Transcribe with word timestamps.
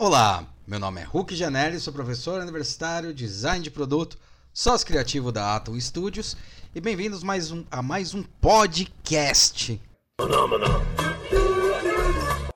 Olá, 0.00 0.46
meu 0.64 0.78
nome 0.78 1.00
é 1.00 1.04
Hulk 1.04 1.34
Janelli, 1.34 1.80
sou 1.80 1.92
professor 1.92 2.40
universitário, 2.40 3.12
design 3.12 3.60
de 3.60 3.68
produto, 3.68 4.16
sócio 4.54 4.86
criativo 4.86 5.32
da 5.32 5.56
Atom 5.56 5.74
Studios 5.80 6.36
e 6.72 6.80
bem-vindos 6.80 7.24
mais 7.24 7.50
um, 7.50 7.64
a 7.68 7.82
mais 7.82 8.14
um 8.14 8.22
podcast. 8.22 9.80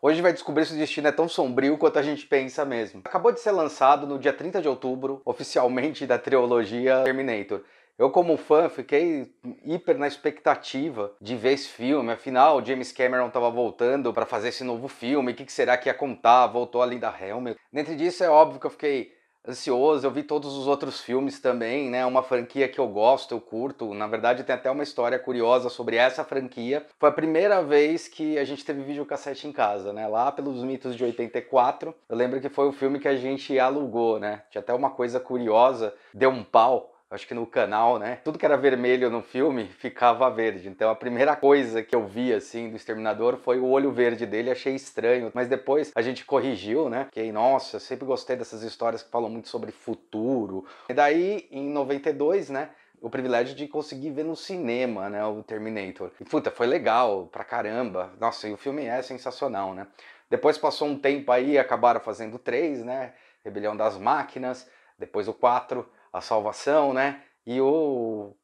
Hoje 0.01 0.23
vai 0.23 0.33
descobrir 0.33 0.67
se 0.67 0.75
o 0.75 0.79
destino 0.79 1.09
é 1.09 1.13
tão 1.13 1.29
sombrio 1.29 1.77
quanto 1.77 1.99
a 1.99 2.03
gente 2.03 2.27
pensa 2.27 2.65
mesmo. 2.65 3.03
Acabou 3.05 3.33
de 3.33 3.41
ser 3.41 3.51
lançado 3.51 4.07
no 4.07 4.21
dia 4.21 4.33
30 4.33 4.63
de 4.63 4.69
outubro, 4.69 5.21
oficialmente 5.25 6.07
da 6.07 6.19
trilogia 6.19 7.03
Terminator. 7.03 7.63
Eu, 8.03 8.11
como 8.11 8.37
fã, 8.37 8.69
fiquei 8.69 9.33
hiper 9.65 9.97
na 9.97 10.09
expectativa 10.09 11.13
de 11.21 11.37
ver 11.37 11.53
esse 11.53 11.69
filme. 11.69 12.11
Afinal, 12.11 12.61
James 12.65 12.91
Cameron 12.91 13.29
estava 13.29 13.49
voltando 13.49 14.13
para 14.13 14.27
fazer 14.27 14.49
esse 14.49 14.65
novo 14.65 14.89
filme. 14.89 15.31
O 15.31 15.35
que, 15.37 15.45
que, 15.45 15.53
será 15.53 15.77
que 15.77 15.89
ia 15.89 15.95
contar? 15.95 16.49
Voltou 16.49 16.83
a 16.83 16.87
Linda 16.87 17.15
Helmet. 17.17 17.57
Dentro 17.73 17.95
disso, 17.95 18.25
é 18.25 18.29
óbvio 18.29 18.59
que 18.59 18.67
eu 18.67 18.73
fiquei 18.73 19.13
ansioso. 19.47 20.05
Eu 20.05 20.11
vi 20.11 20.25
todos 20.25 20.53
os 20.57 20.67
outros 20.67 21.01
filmes 21.01 21.39
também, 21.39 21.89
né? 21.89 22.05
Uma 22.05 22.25
franquia 22.25 22.67
que 22.67 22.81
eu 22.81 22.89
gosto, 22.89 23.37
eu 23.37 23.41
curto. 23.41 23.95
Na 23.95 24.09
verdade, 24.09 24.43
tem 24.43 24.57
até 24.57 24.69
uma 24.69 24.83
história 24.83 25.17
curiosa 25.17 25.69
sobre 25.69 25.95
essa 25.95 26.25
franquia. 26.25 26.85
Foi 26.99 27.09
a 27.09 27.13
primeira 27.13 27.63
vez 27.63 28.09
que 28.09 28.37
a 28.37 28.45
gente 28.45 28.65
teve 28.65 28.83
videocassete 28.83 29.47
em 29.47 29.53
casa, 29.53 29.93
né? 29.93 30.09
Lá 30.09 30.33
pelos 30.33 30.61
mitos 30.65 30.97
de 30.97 31.05
84. 31.05 31.95
Eu 32.09 32.17
lembro 32.17 32.41
que 32.41 32.49
foi 32.49 32.67
o 32.67 32.73
filme 32.73 32.99
que 32.99 33.07
a 33.07 33.17
gente 33.17 33.57
alugou, 33.61 34.19
né? 34.19 34.43
Tinha 34.51 34.61
até 34.61 34.75
uma 34.75 34.91
coisa 34.91 35.21
curiosa. 35.21 35.95
Deu 36.13 36.31
um 36.31 36.43
pau 36.43 36.92
acho 37.13 37.27
que 37.29 37.35
no 37.35 37.47
canal, 37.47 37.99
né? 37.99 38.19
Tudo 38.25 38.39
que 38.39 38.47
era 38.47 38.57
vermelho 38.57 39.11
no 39.11 39.23
filme 39.23 39.67
ficava 39.79 40.29
verde. 40.31 40.69
Então 40.69 40.91
a 40.91 40.95
primeira 40.95 41.37
coisa 41.37 41.83
que 41.83 41.95
eu 41.95 42.07
vi 42.07 42.33
assim 42.33 42.71
do 42.71 42.77
Exterminador 42.77 43.37
foi 43.37 43.61
o 43.61 43.67
olho 43.67 43.93
verde 43.93 44.25
dele, 44.27 44.51
achei 44.51 44.75
estranho, 44.75 45.31
mas 45.35 45.49
depois 45.49 45.93
a 45.95 46.03
gente 46.03 46.25
corrigiu, 46.25 46.89
né? 46.89 47.09
Que 47.13 47.31
nossa, 47.31 47.79
sempre 47.79 48.07
gostei 48.07 48.35
dessas 48.35 48.63
histórias 48.63 49.03
que 49.03 49.11
falam 49.11 49.29
muito 49.29 49.49
sobre 49.49 49.71
futuro. 49.71 50.65
E 50.89 50.95
daí 50.95 51.47
em 51.51 51.69
92, 51.69 52.51
né? 52.51 52.71
o 53.01 53.11
privilégio 53.11 53.57
de 53.57 53.67
conseguir 53.67 54.11
ver 54.11 54.25
no 54.25 54.37
cinema, 54.37 55.11
né, 55.11 55.25
o 55.27 55.43
Terminator. 55.43 56.13
E 56.21 56.25
puta, 56.25 56.53
foi 56.53 56.69
legal 56.69 57.27
pra 57.33 57.43
caramba. 57.43 58.13
Nossa, 58.21 58.47
e 58.47 58.53
o 58.53 58.57
filme 58.57 58.85
é 58.85 59.03
sensacional, 59.03 59.75
né? 59.75 59.89
Depois 60.31 60.57
passou 60.57 60.87
um 60.87 60.97
tempo 60.97 61.33
aí, 61.33 61.59
acabaram 61.59 62.01
fazendo 62.01 62.39
três, 62.39 62.85
né? 62.85 63.13
Rebelião 63.45 63.77
das 63.77 63.99
Máquinas, 63.99 64.71
depois 64.97 65.27
o 65.27 65.35
quatro 65.35 65.85
a 66.13 66.21
salvação, 66.21 66.93
né? 66.93 67.23
E 67.47 67.61
o 67.61 68.37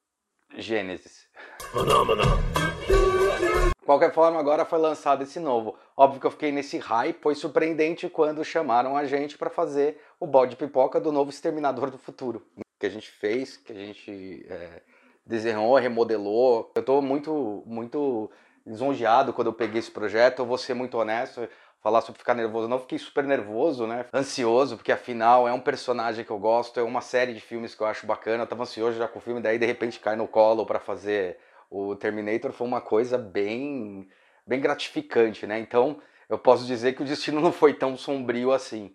Gênesis. 0.57 1.29
Qualquer 3.85 4.13
forma, 4.13 4.39
agora 4.39 4.65
foi 4.65 4.79
lançado 4.79 5.23
esse 5.23 5.39
novo. 5.39 5.77
Óbvio 5.97 6.21
que 6.21 6.27
eu 6.27 6.31
fiquei 6.31 6.53
nesse 6.53 6.79
hype, 6.79 7.23
foi 7.23 7.35
surpreendente 7.35 8.09
quando 8.09 8.45
chamaram 8.45 8.97
a 8.97 9.05
gente 9.05 9.39
para 9.39 9.51
fazer 9.51 10.01
o 10.19 10.27
balde 10.27 10.57
pipoca 10.57 11.01
do 11.01 11.13
novo 11.13 11.31
Exterminador 11.31 11.91
do 11.91 11.99
Futuro. 11.99 12.47
Que 12.79 12.87
a 12.87 12.91
gente 12.91 13.11
fez, 13.11 13.57
que 13.57 13.73
a 13.73 13.75
gente 13.75 14.47
é, 14.49 14.83
desenhou, 15.25 15.75
remodelou. 15.77 16.71
Eu 16.75 16.81
estou 16.81 17.01
muito, 17.01 17.63
muito 17.67 18.31
lisonjeado 18.67 19.33
quando 19.33 19.49
eu 19.49 19.55
peguei 19.55 19.79
esse 19.79 19.91
projeto, 19.91 20.41
eu 20.41 20.47
vou 20.47 20.59
ser 20.59 20.75
muito 20.75 20.99
honesto 20.99 21.49
falar 21.81 22.01
sobre 22.01 22.19
ficar 22.19 22.35
nervoso. 22.35 22.69
não 22.69 22.79
fiquei 22.79 22.99
super 22.99 23.25
nervoso, 23.25 23.87
né? 23.87 24.07
Ansioso, 24.13 24.77
porque 24.77 24.93
afinal 24.93 25.47
é 25.47 25.53
um 25.53 25.61
personagem 25.61 26.25
que 26.25 26.31
eu 26.31 26.39
gosto, 26.39 26.79
é 26.81 26.83
uma 26.83 27.01
série 27.01 27.35
de 27.35 27.41
filmes 27.41 27.75
que 27.75 27.83
eu 27.83 27.87
acho 27.87 28.07
bacana. 28.07 28.43
Eu 28.43 28.47
tava 28.47 28.63
ansioso 28.63 28.99
já 28.99 29.09
com 29.09 29.19
o 29.19 29.23
filme, 29.23 29.41
daí 29.41 29.59
de 29.59 29.67
repente 29.67 30.01
cai 30.01 30.17
no 30.17 30.29
colo 30.29 30.67
para 30.67 30.81
fazer 30.81 31.39
o 31.71 31.95
Terminator 31.95 32.53
foi 32.53 32.67
uma 32.67 32.81
coisa 32.81 33.19
bem, 33.19 34.09
bem 34.47 34.61
gratificante, 34.61 35.47
né? 35.47 35.59
Então 35.59 36.01
eu 36.29 36.39
posso 36.39 36.67
dizer 36.67 36.95
que 36.95 37.03
o 37.03 37.07
destino 37.07 37.41
não 37.43 37.53
foi 37.53 37.75
tão 37.75 37.97
sombrio 37.97 38.53
assim. 38.53 38.95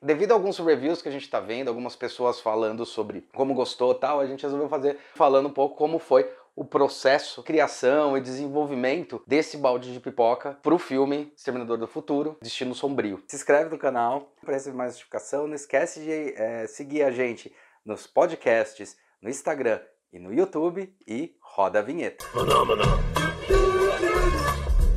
Devido 0.00 0.30
a 0.30 0.34
alguns 0.34 0.58
reviews 0.58 1.02
que 1.02 1.08
a 1.08 1.12
gente 1.12 1.24
está 1.24 1.40
vendo, 1.40 1.68
algumas 1.68 1.96
pessoas 1.96 2.40
falando 2.40 2.86
sobre 2.86 3.28
como 3.34 3.52
gostou 3.52 3.94
tal, 3.94 4.20
a 4.20 4.26
gente 4.26 4.42
resolveu 4.42 4.68
fazer 4.68 4.96
falando 5.14 5.48
um 5.48 5.52
pouco 5.52 5.76
como 5.76 5.98
foi 5.98 6.30
o 6.58 6.64
processo, 6.64 7.40
criação 7.44 8.18
e 8.18 8.20
desenvolvimento 8.20 9.22
desse 9.24 9.56
balde 9.56 9.92
de 9.92 10.00
pipoca 10.00 10.58
para 10.60 10.74
o 10.74 10.78
filme 10.78 11.32
Exterminador 11.36 11.78
do 11.78 11.86
Futuro, 11.86 12.36
Destino 12.42 12.74
Sombrio. 12.74 13.22
Se 13.28 13.36
inscreve 13.36 13.70
no 13.70 13.78
canal 13.78 14.32
para 14.44 14.54
receber 14.54 14.76
mais 14.76 14.94
notificação. 14.94 15.46
Não 15.46 15.54
esquece 15.54 16.00
de 16.00 16.34
é, 16.34 16.66
seguir 16.66 17.04
a 17.04 17.12
gente 17.12 17.54
nos 17.84 18.08
podcasts, 18.08 18.96
no 19.22 19.30
Instagram 19.30 19.80
e 20.12 20.18
no 20.18 20.34
YouTube 20.34 20.92
e 21.06 21.36
roda 21.40 21.78
a 21.78 21.82
vinheta. 21.82 22.24
Maná, 22.34 22.64
maná. 22.64 22.84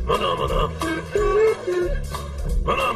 Maná, 0.03 0.35
maná. 0.35 0.67
Maná, 2.63 2.91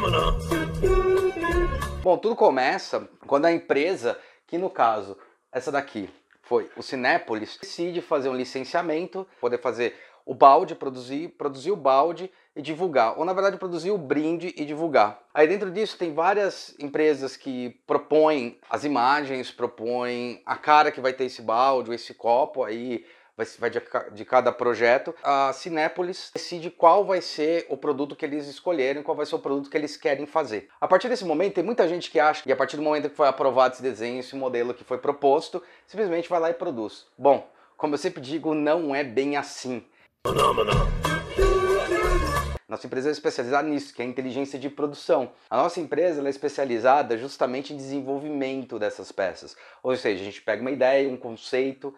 Bom, 2.02 2.18
tudo 2.18 2.34
começa 2.34 3.08
quando 3.28 3.44
a 3.44 3.52
empresa, 3.52 4.18
que 4.44 4.58
no 4.58 4.70
caso, 4.70 5.16
essa 5.52 5.70
daqui, 5.70 6.10
foi 6.46 6.70
o 6.76 6.82
Cinépolis 6.82 7.58
decide 7.60 8.00
fazer 8.00 8.28
um 8.28 8.36
licenciamento, 8.36 9.26
poder 9.40 9.58
fazer 9.58 9.94
o 10.24 10.34
balde, 10.34 10.74
produzir, 10.74 11.28
produzir 11.38 11.70
o 11.70 11.76
balde 11.76 12.30
e 12.54 12.60
divulgar, 12.60 13.16
ou 13.16 13.24
na 13.24 13.32
verdade 13.32 13.58
produzir 13.58 13.92
o 13.92 13.98
brinde 13.98 14.52
e 14.56 14.64
divulgar. 14.64 15.20
Aí 15.32 15.46
dentro 15.46 15.70
disso 15.70 15.96
tem 15.96 16.12
várias 16.12 16.74
empresas 16.80 17.36
que 17.36 17.78
propõem 17.86 18.58
as 18.68 18.82
imagens, 18.82 19.52
propõem 19.52 20.42
a 20.44 20.56
cara 20.56 20.90
que 20.90 21.00
vai 21.00 21.12
ter 21.12 21.26
esse 21.26 21.42
balde, 21.42 21.94
esse 21.94 22.12
copo, 22.14 22.64
aí 22.64 23.04
vai, 23.36 23.46
vai 23.58 23.70
de, 23.70 23.80
de, 24.12 24.24
cada 24.24 24.50
projeto, 24.50 25.14
a 25.22 25.52
Cinépolis 25.52 26.30
decide 26.34 26.70
qual 26.70 27.04
vai 27.04 27.20
ser 27.20 27.66
o 27.68 27.76
produto 27.76 28.16
que 28.16 28.24
eles 28.24 28.46
escolherem, 28.46 29.02
qual 29.02 29.16
vai 29.16 29.26
ser 29.26 29.34
o 29.34 29.38
produto 29.38 29.68
que 29.68 29.76
eles 29.76 29.96
querem 29.96 30.26
fazer. 30.26 30.68
A 30.80 30.88
partir 30.88 31.08
desse 31.08 31.24
momento, 31.24 31.54
tem 31.54 31.64
muita 31.64 31.86
gente 31.86 32.10
que 32.10 32.18
acha 32.18 32.42
que 32.42 32.50
a 32.52 32.56
partir 32.56 32.76
do 32.76 32.82
momento 32.82 33.10
que 33.10 33.16
foi 33.16 33.28
aprovado 33.28 33.74
esse 33.74 33.82
desenho, 33.82 34.20
esse 34.20 34.34
modelo 34.34 34.72
que 34.72 34.84
foi 34.84 34.98
proposto, 34.98 35.62
simplesmente 35.86 36.28
vai 36.28 36.40
lá 36.40 36.50
e 36.50 36.54
produz. 36.54 37.06
Bom, 37.18 37.48
como 37.76 37.94
eu 37.94 37.98
sempre 37.98 38.22
digo, 38.22 38.54
não 38.54 38.94
é 38.94 39.04
bem 39.04 39.36
assim. 39.36 39.84
Nossa 42.68 42.88
empresa 42.88 43.08
é 43.08 43.12
especializada 43.12 43.68
nisso, 43.68 43.94
que 43.94 44.02
é 44.02 44.04
a 44.04 44.08
inteligência 44.08 44.58
de 44.58 44.68
produção. 44.68 45.30
A 45.48 45.56
nossa 45.56 45.78
empresa 45.78 46.20
é 46.26 46.28
especializada 46.28 47.16
justamente 47.16 47.72
em 47.72 47.76
desenvolvimento 47.76 48.76
dessas 48.76 49.12
peças. 49.12 49.56
Ou 49.84 49.94
seja, 49.94 50.20
a 50.20 50.24
gente 50.24 50.42
pega 50.42 50.62
uma 50.62 50.72
ideia, 50.72 51.08
um 51.08 51.16
conceito, 51.16 51.94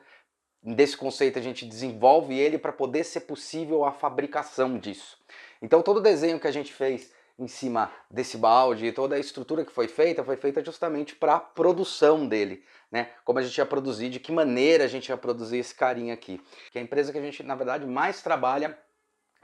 desse 0.62 0.96
conceito 0.96 1.38
a 1.38 1.42
gente 1.42 1.64
desenvolve 1.66 2.38
ele 2.38 2.58
para 2.58 2.72
poder 2.72 3.04
ser 3.04 3.20
possível 3.20 3.84
a 3.84 3.92
fabricação 3.92 4.78
disso. 4.78 5.18
Então 5.62 5.82
todo 5.82 5.98
o 5.98 6.02
desenho 6.02 6.40
que 6.40 6.46
a 6.46 6.52
gente 6.52 6.72
fez 6.72 7.12
em 7.38 7.46
cima 7.46 7.90
desse 8.10 8.36
balde, 8.36 8.90
toda 8.90 9.14
a 9.14 9.18
estrutura 9.18 9.64
que 9.64 9.70
foi 9.70 9.86
feita, 9.86 10.24
foi 10.24 10.36
feita 10.36 10.64
justamente 10.64 11.14
para 11.14 11.36
a 11.36 11.40
produção 11.40 12.26
dele, 12.26 12.64
né? 12.90 13.10
Como 13.24 13.38
a 13.38 13.42
gente 13.42 13.56
ia 13.56 13.66
produzir, 13.66 14.08
de 14.08 14.18
que 14.18 14.32
maneira 14.32 14.84
a 14.84 14.88
gente 14.88 15.08
ia 15.08 15.16
produzir 15.16 15.58
esse 15.58 15.72
carinha 15.72 16.14
aqui. 16.14 16.40
Que 16.72 16.78
é 16.78 16.80
a 16.80 16.84
empresa 16.84 17.12
que 17.12 17.18
a 17.18 17.22
gente, 17.22 17.44
na 17.44 17.54
verdade, 17.54 17.86
mais 17.86 18.20
trabalha 18.22 18.76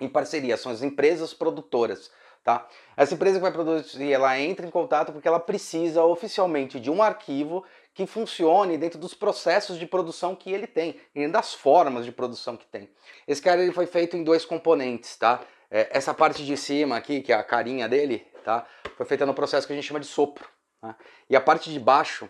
em 0.00 0.08
parceria, 0.08 0.56
são 0.56 0.72
as 0.72 0.82
empresas 0.82 1.32
produtoras. 1.32 2.10
Tá? 2.42 2.68
Essa 2.96 3.14
empresa 3.14 3.36
que 3.36 3.42
vai 3.42 3.52
produzir, 3.52 4.12
ela 4.12 4.38
entra 4.38 4.66
em 4.66 4.70
contato 4.70 5.12
porque 5.12 5.26
ela 5.26 5.40
precisa 5.40 6.04
oficialmente 6.04 6.78
de 6.78 6.90
um 6.90 7.02
arquivo 7.02 7.64
que 7.94 8.06
funcione 8.06 8.76
dentro 8.76 8.98
dos 8.98 9.14
processos 9.14 9.78
de 9.78 9.86
produção 9.86 10.34
que 10.34 10.52
ele 10.52 10.66
tem 10.66 11.00
e 11.14 11.26
das 11.28 11.54
formas 11.54 12.04
de 12.04 12.10
produção 12.10 12.56
que 12.56 12.66
tem. 12.66 12.90
Esse 13.26 13.40
cara 13.40 13.62
ele 13.62 13.72
foi 13.72 13.86
feito 13.86 14.16
em 14.16 14.24
dois 14.24 14.44
componentes, 14.44 15.16
tá? 15.16 15.40
É, 15.70 15.88
essa 15.92 16.12
parte 16.12 16.44
de 16.44 16.56
cima 16.56 16.96
aqui, 16.96 17.20
que 17.20 17.32
é 17.32 17.36
a 17.36 17.44
carinha 17.44 17.88
dele, 17.88 18.26
tá? 18.44 18.66
Foi 18.96 19.06
feita 19.06 19.24
no 19.24 19.32
processo 19.32 19.66
que 19.66 19.72
a 19.72 19.76
gente 19.76 19.86
chama 19.86 20.00
de 20.00 20.06
sopro. 20.06 20.46
Tá? 20.80 20.96
E 21.30 21.36
a 21.36 21.40
parte 21.40 21.72
de 21.72 21.78
baixo, 21.78 22.28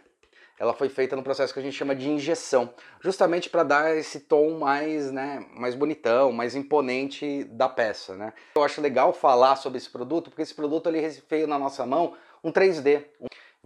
ela 0.58 0.74
foi 0.74 0.88
feita 0.88 1.16
no 1.16 1.22
processo 1.22 1.52
que 1.52 1.58
a 1.58 1.62
gente 1.62 1.76
chama 1.76 1.96
de 1.96 2.08
injeção, 2.08 2.72
justamente 3.00 3.50
para 3.50 3.64
dar 3.64 3.96
esse 3.96 4.20
tom 4.20 4.58
mais, 4.58 5.10
né, 5.10 5.44
mais 5.56 5.74
bonitão, 5.74 6.30
mais 6.30 6.54
imponente 6.54 7.44
da 7.44 7.68
peça, 7.68 8.14
né? 8.14 8.32
Eu 8.54 8.62
acho 8.62 8.80
legal 8.80 9.12
falar 9.12 9.56
sobre 9.56 9.78
esse 9.78 9.90
produto, 9.90 10.30
porque 10.30 10.42
esse 10.42 10.54
produto 10.54 10.88
ele 10.88 11.08
veio 11.28 11.46
na 11.46 11.58
nossa 11.58 11.84
mão 11.84 12.14
um 12.42 12.52
3D. 12.52 13.04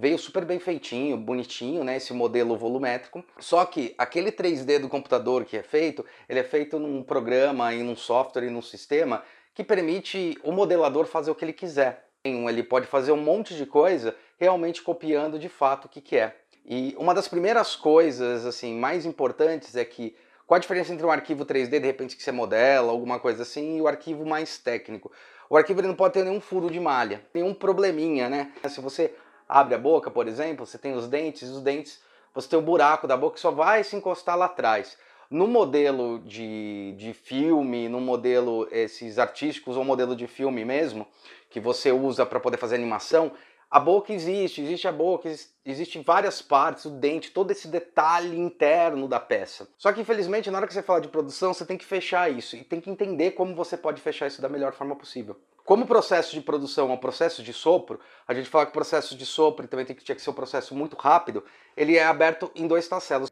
Veio 0.00 0.16
super 0.16 0.44
bem 0.44 0.60
feitinho, 0.60 1.16
bonitinho, 1.16 1.82
né, 1.82 1.96
esse 1.96 2.12
modelo 2.12 2.56
volumétrico. 2.56 3.24
Só 3.40 3.64
que 3.64 3.96
aquele 3.98 4.30
3D 4.30 4.78
do 4.78 4.88
computador 4.88 5.44
que 5.44 5.56
é 5.56 5.62
feito, 5.64 6.06
ele 6.28 6.38
é 6.38 6.44
feito 6.44 6.78
num 6.78 7.02
programa, 7.02 7.74
em 7.74 7.82
um 7.82 7.96
software, 7.96 8.44
e 8.44 8.50
num 8.50 8.62
sistema 8.62 9.24
que 9.52 9.64
permite 9.64 10.38
o 10.44 10.52
modelador 10.52 11.04
fazer 11.06 11.32
o 11.32 11.34
que 11.34 11.44
ele 11.44 11.52
quiser. 11.52 12.04
Ele 12.24 12.62
pode 12.62 12.86
fazer 12.86 13.10
um 13.10 13.16
monte 13.16 13.56
de 13.56 13.66
coisa 13.66 14.14
realmente 14.38 14.82
copiando 14.82 15.36
de 15.36 15.48
fato 15.48 15.86
o 15.86 15.88
que, 15.88 16.00
que 16.00 16.16
é. 16.16 16.36
E 16.64 16.94
uma 16.96 17.12
das 17.12 17.26
primeiras 17.26 17.74
coisas 17.74 18.46
assim 18.46 18.78
mais 18.78 19.04
importantes 19.04 19.74
é 19.74 19.84
que 19.84 20.14
qual 20.46 20.56
a 20.56 20.60
diferença 20.60 20.94
entre 20.94 21.04
um 21.04 21.10
arquivo 21.10 21.44
3D, 21.44 21.70
de 21.70 21.86
repente, 21.86 22.16
que 22.16 22.22
você 22.22 22.30
modela, 22.30 22.90
alguma 22.92 23.18
coisa 23.18 23.42
assim, 23.42 23.76
e 23.78 23.82
o 23.82 23.88
arquivo 23.88 24.24
mais 24.24 24.58
técnico? 24.58 25.10
O 25.50 25.56
arquivo 25.56 25.80
ele 25.80 25.88
não 25.88 25.94
pode 25.94 26.14
ter 26.14 26.24
nenhum 26.24 26.40
furo 26.40 26.70
de 26.70 26.78
malha, 26.78 27.20
nenhum 27.34 27.52
probleminha, 27.52 28.30
né? 28.30 28.52
Se 28.68 28.80
você 28.80 29.12
abre 29.48 29.74
a 29.74 29.78
boca, 29.78 30.10
por 30.10 30.28
exemplo, 30.28 30.66
você 30.66 30.76
tem 30.76 30.94
os 30.94 31.06
dentes, 31.06 31.48
os 31.48 31.62
dentes, 31.62 32.00
você 32.34 32.48
tem 32.48 32.58
o 32.58 32.62
buraco 32.62 33.06
da 33.06 33.16
boca 33.16 33.34
que 33.34 33.40
só 33.40 33.50
vai 33.50 33.82
se 33.82 33.96
encostar 33.96 34.36
lá 34.36 34.46
atrás. 34.46 34.98
No 35.30 35.46
modelo 35.46 36.20
de, 36.20 36.94
de 36.96 37.12
filme, 37.12 37.88
no 37.88 38.00
modelo 38.00 38.68
esses 38.70 39.18
artísticos 39.18 39.76
ou 39.76 39.84
modelo 39.84 40.14
de 40.14 40.26
filme 40.26 40.64
mesmo, 40.64 41.06
que 41.50 41.60
você 41.60 41.90
usa 41.90 42.24
para 42.24 42.40
poder 42.40 42.56
fazer 42.56 42.74
animação, 42.74 43.32
a 43.70 43.78
boca 43.78 44.12
existe, 44.14 44.62
existe 44.62 44.88
a 44.88 44.92
boca, 44.92 45.30
existe 45.64 46.00
várias 46.00 46.40
partes, 46.40 46.86
o 46.86 46.90
dente, 46.90 47.30
todo 47.30 47.50
esse 47.50 47.68
detalhe 47.68 48.38
interno 48.38 49.06
da 49.06 49.20
peça. 49.20 49.68
Só 49.76 49.92
que 49.92 50.00
infelizmente, 50.00 50.50
na 50.50 50.56
hora 50.58 50.66
que 50.66 50.72
você 50.72 50.82
fala 50.82 51.02
de 51.02 51.08
produção, 51.08 51.52
você 51.52 51.66
tem 51.66 51.76
que 51.76 51.84
fechar 51.84 52.30
isso 52.30 52.56
e 52.56 52.64
tem 52.64 52.80
que 52.80 52.88
entender 52.88 53.32
como 53.32 53.54
você 53.54 53.76
pode 53.76 54.00
fechar 54.00 54.26
isso 54.26 54.40
da 54.40 54.48
melhor 54.48 54.72
forma 54.72 54.96
possível. 54.96 55.38
Como 55.66 55.84
o 55.84 55.86
processo 55.86 56.32
de 56.34 56.40
produção 56.40 56.90
é 56.90 56.94
um 56.94 56.98
processo 56.98 57.42
de 57.42 57.52
sopro, 57.52 58.00
a 58.26 58.32
gente 58.32 58.48
fala 58.48 58.64
que 58.64 58.70
o 58.70 58.72
processo 58.72 59.14
de 59.14 59.26
sopro 59.26 59.68
também 59.68 59.84
tem 59.84 59.94
que, 59.94 60.02
tinha 60.02 60.16
que 60.16 60.22
ser 60.22 60.30
um 60.30 60.34
processo 60.34 60.74
muito 60.74 60.96
rápido, 60.96 61.44
ele 61.76 61.98
é 61.98 62.06
aberto 62.06 62.50
em 62.54 62.66
dois 62.66 62.88
tacelos. 62.88 63.30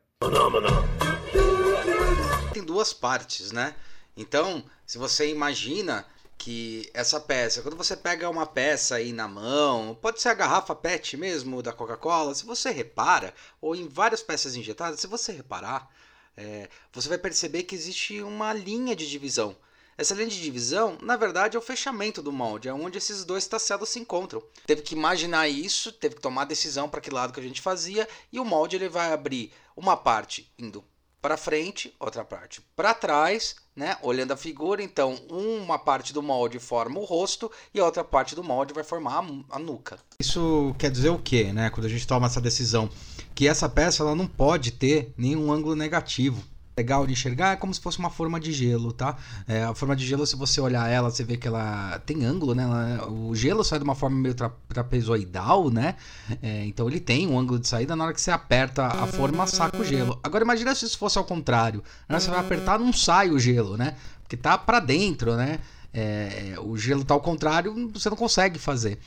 Tem 2.52 2.62
duas 2.62 2.92
partes, 2.92 3.52
né? 3.52 3.74
Então, 4.14 4.62
se 4.84 4.98
você 4.98 5.30
imagina 5.30 6.06
que 6.38 6.90
essa 6.94 7.18
peça, 7.18 7.62
quando 7.62 7.76
você 7.76 7.96
pega 7.96 8.30
uma 8.30 8.46
peça 8.46 8.96
aí 8.96 9.12
na 9.12 9.26
mão, 9.26 9.98
pode 10.00 10.20
ser 10.20 10.28
a 10.28 10.34
garrafa 10.34 10.74
PET 10.74 11.16
mesmo 11.16 11.62
da 11.62 11.72
Coca-Cola, 11.72 12.34
se 12.34 12.44
você 12.44 12.70
repara, 12.70 13.34
ou 13.60 13.74
em 13.74 13.88
várias 13.88 14.22
peças 14.22 14.54
injetadas, 14.54 15.00
se 15.00 15.06
você 15.06 15.32
reparar, 15.32 15.88
é, 16.36 16.68
você 16.92 17.08
vai 17.08 17.18
perceber 17.18 17.62
que 17.62 17.74
existe 17.74 18.20
uma 18.22 18.52
linha 18.52 18.94
de 18.94 19.08
divisão. 19.08 19.56
Essa 19.98 20.14
linha 20.14 20.28
de 20.28 20.42
divisão, 20.42 20.98
na 21.00 21.16
verdade, 21.16 21.56
é 21.56 21.58
o 21.58 21.62
fechamento 21.62 22.22
do 22.22 22.30
molde, 22.30 22.68
é 22.68 22.72
onde 22.72 22.98
esses 22.98 23.24
dois 23.24 23.46
tacelos 23.46 23.88
se 23.88 23.98
encontram. 23.98 24.42
Teve 24.66 24.82
que 24.82 24.94
imaginar 24.94 25.48
isso, 25.48 25.90
teve 25.90 26.16
que 26.16 26.20
tomar 26.20 26.44
decisão 26.44 26.86
para 26.86 27.00
que 27.00 27.10
lado 27.10 27.32
que 27.32 27.40
a 27.40 27.42
gente 27.42 27.62
fazia, 27.62 28.06
e 28.30 28.38
o 28.38 28.44
molde 28.44 28.76
ele 28.76 28.90
vai 28.90 29.10
abrir 29.10 29.52
uma 29.74 29.96
parte 29.96 30.52
indo 30.58 30.84
para 31.26 31.36
frente, 31.36 31.92
outra 31.98 32.24
parte 32.24 32.60
para 32.76 32.94
trás, 32.94 33.56
né? 33.74 33.96
Olhando 34.00 34.30
a 34.30 34.36
figura, 34.36 34.80
então 34.80 35.18
uma 35.28 35.76
parte 35.76 36.12
do 36.12 36.22
molde 36.22 36.60
forma 36.60 37.00
o 37.00 37.04
rosto 37.04 37.50
e 37.74 37.80
a 37.80 37.84
outra 37.84 38.04
parte 38.04 38.36
do 38.36 38.44
molde 38.44 38.72
vai 38.72 38.84
formar 38.84 39.26
a, 39.50 39.58
nuca. 39.58 39.98
Isso 40.20 40.72
quer 40.78 40.88
dizer 40.88 41.08
o 41.08 41.18
quê, 41.18 41.52
né? 41.52 41.68
Quando 41.68 41.86
a 41.86 41.88
gente 41.88 42.06
toma 42.06 42.28
essa 42.28 42.40
decisão, 42.40 42.88
que 43.34 43.48
essa 43.48 43.68
peça 43.68 44.04
ela 44.04 44.14
não 44.14 44.28
pode 44.28 44.70
ter 44.70 45.12
nenhum 45.18 45.50
ângulo 45.50 45.74
negativo 45.74 46.40
legal 46.76 47.06
de 47.06 47.12
enxergar 47.14 47.52
é 47.52 47.56
como 47.56 47.72
se 47.72 47.80
fosse 47.80 47.98
uma 47.98 48.10
forma 48.10 48.38
de 48.38 48.52
gelo, 48.52 48.92
tá? 48.92 49.16
É, 49.48 49.64
a 49.64 49.74
forma 49.74 49.96
de 49.96 50.06
gelo, 50.06 50.26
se 50.26 50.36
você 50.36 50.60
olhar 50.60 50.86
ela, 50.90 51.10
você 51.10 51.24
vê 51.24 51.38
que 51.38 51.48
ela 51.48 51.98
tem 52.04 52.22
ângulo, 52.22 52.54
né? 52.54 52.64
Ela, 52.64 53.08
o 53.10 53.34
gelo 53.34 53.64
sai 53.64 53.78
de 53.78 53.84
uma 53.84 53.94
forma 53.94 54.18
meio 54.18 54.34
tra 54.34 54.50
trapezoidal, 54.68 55.70
né? 55.70 55.96
É, 56.42 56.66
então 56.66 56.86
ele 56.86 57.00
tem 57.00 57.26
um 57.26 57.38
ângulo 57.38 57.58
de 57.58 57.66
saída 57.66 57.96
na 57.96 58.04
hora 58.04 58.12
que 58.12 58.20
você 58.20 58.30
aperta 58.30 58.86
a 58.86 59.06
forma, 59.06 59.46
saca 59.46 59.78
o 59.78 59.84
gelo. 59.84 60.20
Agora 60.22 60.44
imagina 60.44 60.74
se 60.74 60.84
isso 60.84 60.98
fosse 60.98 61.16
ao 61.16 61.24
contrário. 61.24 61.82
Você 62.10 62.28
vai 62.28 62.40
apertar, 62.40 62.78
não 62.78 62.92
sai 62.92 63.30
o 63.30 63.38
gelo, 63.38 63.78
né? 63.78 63.96
Porque 64.22 64.36
tá 64.36 64.58
para 64.58 64.78
dentro, 64.78 65.34
né? 65.34 65.60
É, 65.94 66.56
o 66.58 66.76
gelo 66.76 67.06
tá 67.06 67.14
ao 67.14 67.20
contrário, 67.20 67.90
você 67.90 68.10
não 68.10 68.16
consegue 68.18 68.58
fazer. 68.58 68.98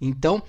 Então, 0.00 0.42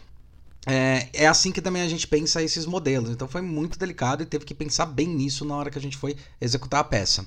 é, 0.67 1.09
é 1.13 1.27
assim 1.27 1.51
que 1.51 1.61
também 1.61 1.81
a 1.81 1.87
gente 1.87 2.07
pensa 2.07 2.41
esses 2.41 2.65
modelos. 2.65 3.09
Então 3.09 3.27
foi 3.27 3.41
muito 3.41 3.77
delicado 3.77 4.23
e 4.23 4.25
teve 4.25 4.45
que 4.45 4.53
pensar 4.53 4.85
bem 4.85 5.07
nisso 5.07 5.45
na 5.45 5.55
hora 5.55 5.69
que 5.69 5.77
a 5.77 5.81
gente 5.81 5.97
foi 5.97 6.15
executar 6.39 6.79
a 6.79 6.83
peça. 6.83 7.25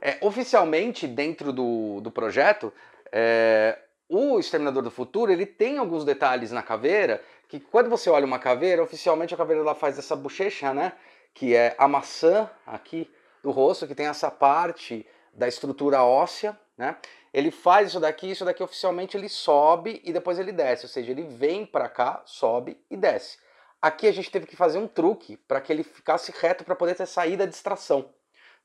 É, 0.00 0.18
oficialmente, 0.20 1.06
dentro 1.06 1.52
do, 1.52 2.00
do 2.00 2.10
projeto, 2.10 2.72
é, 3.10 3.78
o 4.08 4.38
Exterminador 4.38 4.82
do 4.82 4.90
Futuro 4.90 5.32
ele 5.32 5.46
tem 5.46 5.78
alguns 5.78 6.04
detalhes 6.04 6.52
na 6.52 6.62
caveira 6.62 7.22
que 7.48 7.60
quando 7.60 7.88
você 7.88 8.10
olha 8.10 8.26
uma 8.26 8.38
caveira, 8.38 8.82
oficialmente 8.82 9.34
a 9.34 9.36
caveira 9.36 9.62
ela 9.62 9.74
faz 9.74 9.98
essa 9.98 10.16
bochecha, 10.16 10.74
né? 10.74 10.92
Que 11.32 11.54
é 11.54 11.74
a 11.78 11.86
maçã 11.86 12.50
aqui 12.66 13.10
do 13.42 13.50
rosto, 13.50 13.86
que 13.86 13.94
tem 13.94 14.06
essa 14.06 14.30
parte 14.30 15.06
da 15.32 15.46
estrutura 15.46 16.02
óssea, 16.02 16.58
né? 16.76 16.96
Ele 17.34 17.50
faz 17.50 17.88
isso 17.88 17.98
daqui, 17.98 18.30
isso 18.30 18.44
daqui 18.44 18.62
oficialmente 18.62 19.16
ele 19.16 19.28
sobe 19.28 20.00
e 20.04 20.12
depois 20.12 20.38
ele 20.38 20.52
desce, 20.52 20.84
ou 20.84 20.88
seja, 20.88 21.10
ele 21.10 21.24
vem 21.24 21.66
para 21.66 21.88
cá, 21.88 22.22
sobe 22.24 22.80
e 22.88 22.96
desce. 22.96 23.38
Aqui 23.82 24.06
a 24.06 24.12
gente 24.12 24.30
teve 24.30 24.46
que 24.46 24.54
fazer 24.54 24.78
um 24.78 24.86
truque 24.86 25.36
para 25.36 25.60
que 25.60 25.72
ele 25.72 25.82
ficasse 25.82 26.32
reto 26.40 26.62
para 26.62 26.76
poder 26.76 26.94
ter 26.94 27.06
saída 27.06 27.44
de 27.44 27.52
extração. 27.52 28.08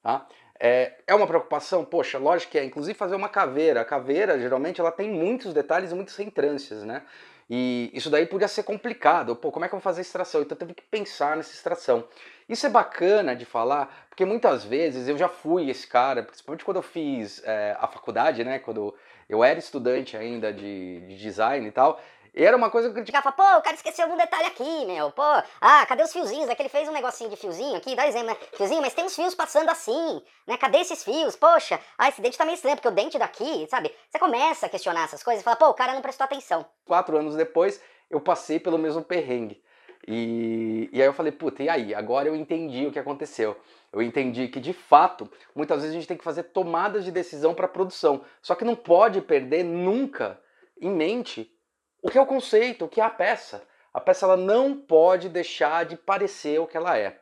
Tá? 0.03 0.27
É, 0.59 0.93
é 1.07 1.15
uma 1.15 1.25
preocupação? 1.25 1.83
Poxa, 1.83 2.19
lógico 2.19 2.51
que 2.51 2.59
é. 2.59 2.63
Inclusive 2.63 2.97
fazer 2.97 3.15
uma 3.15 3.27
caveira. 3.27 3.81
A 3.81 3.85
caveira, 3.85 4.39
geralmente, 4.39 4.79
ela 4.79 4.91
tem 4.91 5.09
muitos 5.09 5.51
detalhes 5.51 5.91
e 5.91 5.95
muitas 5.95 6.15
reentrâncias, 6.15 6.83
né? 6.83 7.01
E 7.49 7.89
isso 7.93 8.09
daí 8.09 8.25
podia 8.25 8.47
ser 8.47 8.63
complicado. 8.63 9.35
Pô, 9.35 9.51
como 9.51 9.65
é 9.65 9.67
que 9.67 9.73
eu 9.73 9.79
vou 9.79 9.83
fazer 9.83 10.01
a 10.01 10.03
extração? 10.03 10.41
Então 10.41 10.55
teve 10.55 10.73
que 10.73 10.83
pensar 10.83 11.35
nessa 11.35 11.51
extração. 11.51 12.07
Isso 12.47 12.65
é 12.65 12.69
bacana 12.69 13.35
de 13.35 13.45
falar, 13.45 14.07
porque 14.09 14.25
muitas 14.25 14.63
vezes 14.63 15.07
eu 15.07 15.17
já 15.17 15.27
fui 15.27 15.69
esse 15.69 15.87
cara, 15.87 16.23
principalmente 16.23 16.63
quando 16.63 16.77
eu 16.77 16.83
fiz 16.83 17.41
é, 17.43 17.75
a 17.79 17.87
faculdade, 17.87 18.43
né? 18.43 18.59
Quando 18.59 18.93
eu 19.27 19.43
era 19.43 19.57
estudante 19.57 20.15
ainda 20.15 20.51
de, 20.53 21.01
de 21.01 21.17
design 21.17 21.67
e 21.67 21.71
tal, 21.71 22.01
era 22.35 22.55
uma 22.55 22.69
coisa 22.69 22.87
que 22.87 22.91
eu 22.91 22.95
criticava, 22.95 23.31
pô, 23.31 23.43
o 23.43 23.61
cara 23.61 23.75
esqueceu 23.75 24.05
algum 24.05 24.17
detalhe 24.17 24.45
aqui, 24.47 24.85
meu, 24.85 25.11
pô, 25.11 25.23
ah, 25.61 25.85
cadê 25.87 26.03
os 26.03 26.11
fiozinhos? 26.11 26.49
É 26.49 26.55
que 26.55 26.61
ele 26.61 26.69
fez 26.69 26.87
um 26.87 26.93
negocinho 26.93 27.29
de 27.29 27.35
fiozinho 27.35 27.75
aqui, 27.75 27.95
dá 27.95 28.07
exemplo, 28.07 28.27
né? 28.27 28.37
Fiozinho, 28.55 28.81
mas 28.81 28.93
tem 28.93 29.05
uns 29.05 29.15
fios 29.15 29.35
passando 29.35 29.69
assim, 29.69 30.21
né? 30.47 30.57
Cadê 30.57 30.79
esses 30.79 31.03
fios? 31.03 31.35
Poxa, 31.35 31.79
ah, 31.97 32.09
esse 32.09 32.21
dente 32.21 32.37
tá 32.37 32.45
meio 32.45 32.55
estranho, 32.55 32.75
porque 32.75 32.87
o 32.87 32.91
dente 32.91 33.17
daqui, 33.17 33.67
sabe? 33.69 33.93
Você 34.09 34.19
começa 34.19 34.65
a 34.65 34.69
questionar 34.69 35.03
essas 35.03 35.23
coisas 35.23 35.41
e 35.41 35.43
fala, 35.43 35.55
pô, 35.55 35.69
o 35.69 35.73
cara 35.73 35.93
não 35.93 36.01
prestou 36.01 36.25
atenção. 36.25 36.65
Quatro 36.85 37.17
anos 37.17 37.35
depois, 37.35 37.81
eu 38.09 38.19
passei 38.19 38.59
pelo 38.59 38.77
mesmo 38.77 39.03
perrengue. 39.03 39.61
E, 40.07 40.89
e 40.91 41.01
aí 41.01 41.07
eu 41.07 41.13
falei, 41.13 41.31
puta, 41.31 41.61
e 41.61 41.69
aí? 41.69 41.93
Agora 41.93 42.27
eu 42.27 42.35
entendi 42.35 42.87
o 42.87 42.91
que 42.91 42.99
aconteceu. 42.99 43.55
Eu 43.91 44.01
entendi 44.01 44.47
que, 44.47 44.59
de 44.59 44.73
fato, 44.73 45.29
muitas 45.55 45.81
vezes 45.81 45.95
a 45.95 45.99
gente 45.99 46.07
tem 46.07 46.17
que 46.17 46.23
fazer 46.23 46.43
tomadas 46.43 47.03
de 47.03 47.11
decisão 47.11 47.53
para 47.53 47.67
produção. 47.67 48.23
Só 48.41 48.55
que 48.55 48.65
não 48.65 48.75
pode 48.75 49.21
perder 49.21 49.63
nunca 49.63 50.39
em 50.79 50.89
mente 50.89 51.51
o 52.01 52.09
que 52.09 52.17
é 52.17 52.21
o 52.21 52.25
conceito, 52.25 52.85
o 52.85 52.89
que 52.89 53.01
é 53.01 53.03
a 53.03 53.09
peça. 53.09 53.63
A 53.93 53.99
peça 53.99 54.25
ela 54.25 54.37
não 54.37 54.75
pode 54.75 55.29
deixar 55.29 55.85
de 55.85 55.97
parecer 55.97 56.59
o 56.59 56.67
que 56.67 56.77
ela 56.77 56.97
é. 56.97 57.19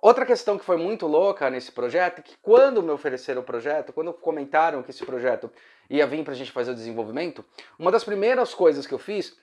Outra 0.00 0.26
questão 0.26 0.58
que 0.58 0.64
foi 0.64 0.76
muito 0.76 1.06
louca 1.06 1.48
nesse 1.50 1.72
projeto 1.72 2.18
é 2.18 2.22
que 2.22 2.36
quando 2.42 2.82
me 2.82 2.90
ofereceram 2.90 3.40
o 3.40 3.44
projeto, 3.44 3.92
quando 3.92 4.12
comentaram 4.12 4.82
que 4.82 4.90
esse 4.90 5.04
projeto 5.04 5.50
ia 5.88 6.06
vir 6.06 6.22
para 6.22 6.32
a 6.32 6.36
gente 6.36 6.52
fazer 6.52 6.70
o 6.70 6.74
desenvolvimento, 6.74 7.44
uma 7.78 7.90
das 7.90 8.04
primeiras 8.04 8.54
coisas 8.54 8.86
que 8.86 8.94
eu 8.94 8.98
fiz 8.98 9.36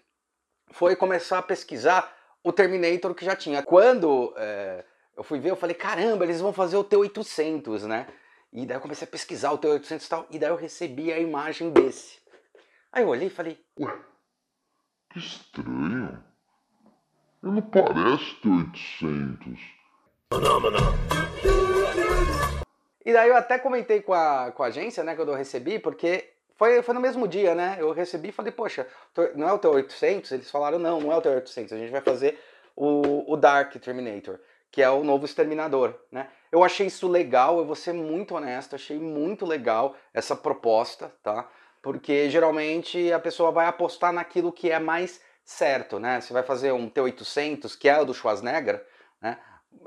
foi 0.71 0.95
começar 0.95 1.39
a 1.39 1.41
pesquisar 1.41 2.15
o 2.43 2.51
Terminator 2.51 3.13
que 3.15 3.25
já 3.25 3.35
tinha. 3.35 3.63
Quando 3.63 4.33
é, 4.37 4.83
eu 5.15 5.23
fui 5.23 5.39
ver, 5.39 5.51
eu 5.51 5.55
falei, 5.55 5.75
caramba, 5.75 6.23
eles 6.23 6.41
vão 6.41 6.53
fazer 6.53 6.77
o 6.77 6.83
T-800, 6.83 7.83
né? 7.83 8.07
E 8.51 8.65
daí 8.65 8.77
eu 8.77 8.81
comecei 8.81 9.07
a 9.07 9.11
pesquisar 9.11 9.51
o 9.51 9.57
T-800 9.57 10.05
e 10.05 10.09
tal, 10.09 10.27
e 10.29 10.37
daí 10.37 10.49
eu 10.49 10.55
recebi 10.55 11.11
a 11.11 11.19
imagem 11.19 11.71
desse. 11.71 12.19
Aí 12.91 13.03
eu 13.03 13.09
olhei 13.09 13.27
e 13.27 13.31
falei, 13.31 13.59
que 15.13 15.19
estranho. 15.19 16.23
Ele 17.43 17.51
não 17.51 17.61
parece 17.61 18.35
ter 18.41 18.49
800. 18.49 19.59
E 23.05 23.13
daí 23.13 23.29
eu 23.29 23.35
até 23.35 23.59
comentei 23.59 24.01
com 24.01 24.13
a, 24.13 24.51
com 24.51 24.63
a 24.63 24.67
agência, 24.67 25.03
né, 25.03 25.15
quando 25.15 25.29
eu 25.29 25.35
recebi, 25.35 25.77
porque 25.77 26.33
foi, 26.55 26.81
foi 26.81 26.93
no 26.95 27.01
mesmo 27.01 27.27
dia, 27.27 27.53
né? 27.53 27.75
Eu 27.77 27.91
recebi 27.91 28.29
e 28.29 28.31
falei, 28.31 28.51
poxa, 28.51 28.87
não 29.35 29.47
é 29.47 29.53
o 29.53 29.59
teu 29.59 29.71
800? 29.71 30.31
Eles 30.31 30.49
falaram, 30.49 30.79
não, 30.79 30.99
não 30.99 31.11
é 31.11 31.15
o 31.17 31.21
teu 31.21 31.33
800. 31.33 31.73
A 31.73 31.77
gente 31.77 31.91
vai 31.91 32.01
fazer 32.01 32.39
o, 32.75 33.31
o 33.31 33.37
Dark 33.37 33.75
Terminator, 33.75 34.39
que 34.71 34.81
é 34.81 34.89
o 34.89 35.03
novo 35.03 35.25
Exterminador, 35.25 35.93
né? 36.11 36.29
Eu 36.51 36.63
achei 36.63 36.87
isso 36.87 37.07
legal, 37.07 37.57
eu 37.57 37.65
vou 37.65 37.75
ser 37.75 37.93
muito 37.93 38.35
honesto, 38.35 38.75
achei 38.75 38.97
muito 38.97 39.45
legal 39.45 39.95
essa 40.13 40.35
proposta, 40.35 41.13
tá? 41.21 41.47
Porque 41.83 42.29
geralmente 42.29 43.11
a 43.11 43.19
pessoa 43.19 43.51
vai 43.51 43.67
apostar 43.67 44.13
naquilo 44.13 44.53
que 44.53 44.71
é 44.71 44.79
mais 44.79 45.21
certo, 45.43 45.99
né? 45.99 46.21
Você 46.21 46.31
vai 46.31 46.41
fazer 46.41 46.71
um 46.71 46.89
T800, 46.89 47.77
que 47.77 47.89
é 47.89 47.99
o 47.99 48.05
do 48.05 48.13
Schwarzenegger, 48.13 48.83
né? 49.21 49.37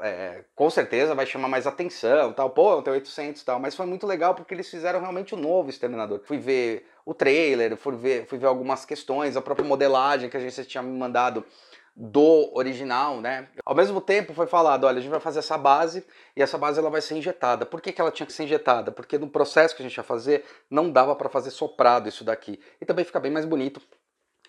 É, 0.00 0.44
com 0.54 0.68
certeza 0.68 1.14
vai 1.14 1.24
chamar 1.24 1.48
mais 1.48 1.66
atenção, 1.66 2.32
tal, 2.32 2.50
pô, 2.50 2.78
um 2.78 2.82
T800 2.82 3.42
tal, 3.44 3.58
mas 3.58 3.74
foi 3.74 3.86
muito 3.86 4.06
legal 4.06 4.34
porque 4.34 4.52
eles 4.52 4.68
fizeram 4.68 5.00
realmente 5.00 5.34
o 5.34 5.38
um 5.38 5.40
novo 5.40 5.70
Exterminador. 5.70 6.20
Fui 6.24 6.36
ver 6.38 6.86
o 7.04 7.14
trailer, 7.14 7.76
fui 7.76 7.96
ver, 7.96 8.26
fui 8.26 8.36
ver 8.36 8.46
algumas 8.46 8.84
questões, 8.84 9.36
a 9.36 9.40
própria 9.40 9.66
modelagem 9.66 10.28
que 10.28 10.36
a 10.36 10.40
gente 10.40 10.64
tinha 10.66 10.82
me 10.82 10.98
mandado 10.98 11.46
do 11.96 12.50
original, 12.54 13.22
né? 13.22 13.48
Ao 13.64 13.74
mesmo 13.74 14.02
tempo 14.02 14.34
foi 14.34 14.46
falado, 14.46 14.84
olha, 14.84 14.98
a 14.98 15.00
gente 15.00 15.10
vai 15.10 15.20
fazer 15.20 15.38
essa 15.38 15.56
base 15.56 16.04
e 16.36 16.42
essa 16.42 16.58
base 16.58 16.78
ela 16.78 16.90
vai 16.90 17.00
ser 17.00 17.16
injetada. 17.16 17.64
Por 17.64 17.80
que, 17.80 17.90
que 17.90 18.00
ela 18.00 18.10
tinha 18.10 18.26
que 18.26 18.34
ser 18.34 18.44
injetada? 18.44 18.92
Porque 18.92 19.16
no 19.16 19.30
processo 19.30 19.74
que 19.74 19.82
a 19.82 19.88
gente 19.88 19.96
ia 19.96 20.02
fazer 20.02 20.44
não 20.70 20.90
dava 20.90 21.16
para 21.16 21.30
fazer 21.30 21.50
soprado 21.50 22.06
isso 22.06 22.22
daqui. 22.22 22.60
E 22.78 22.84
também 22.84 23.02
fica 23.02 23.18
bem 23.18 23.32
mais 23.32 23.46
bonito, 23.46 23.80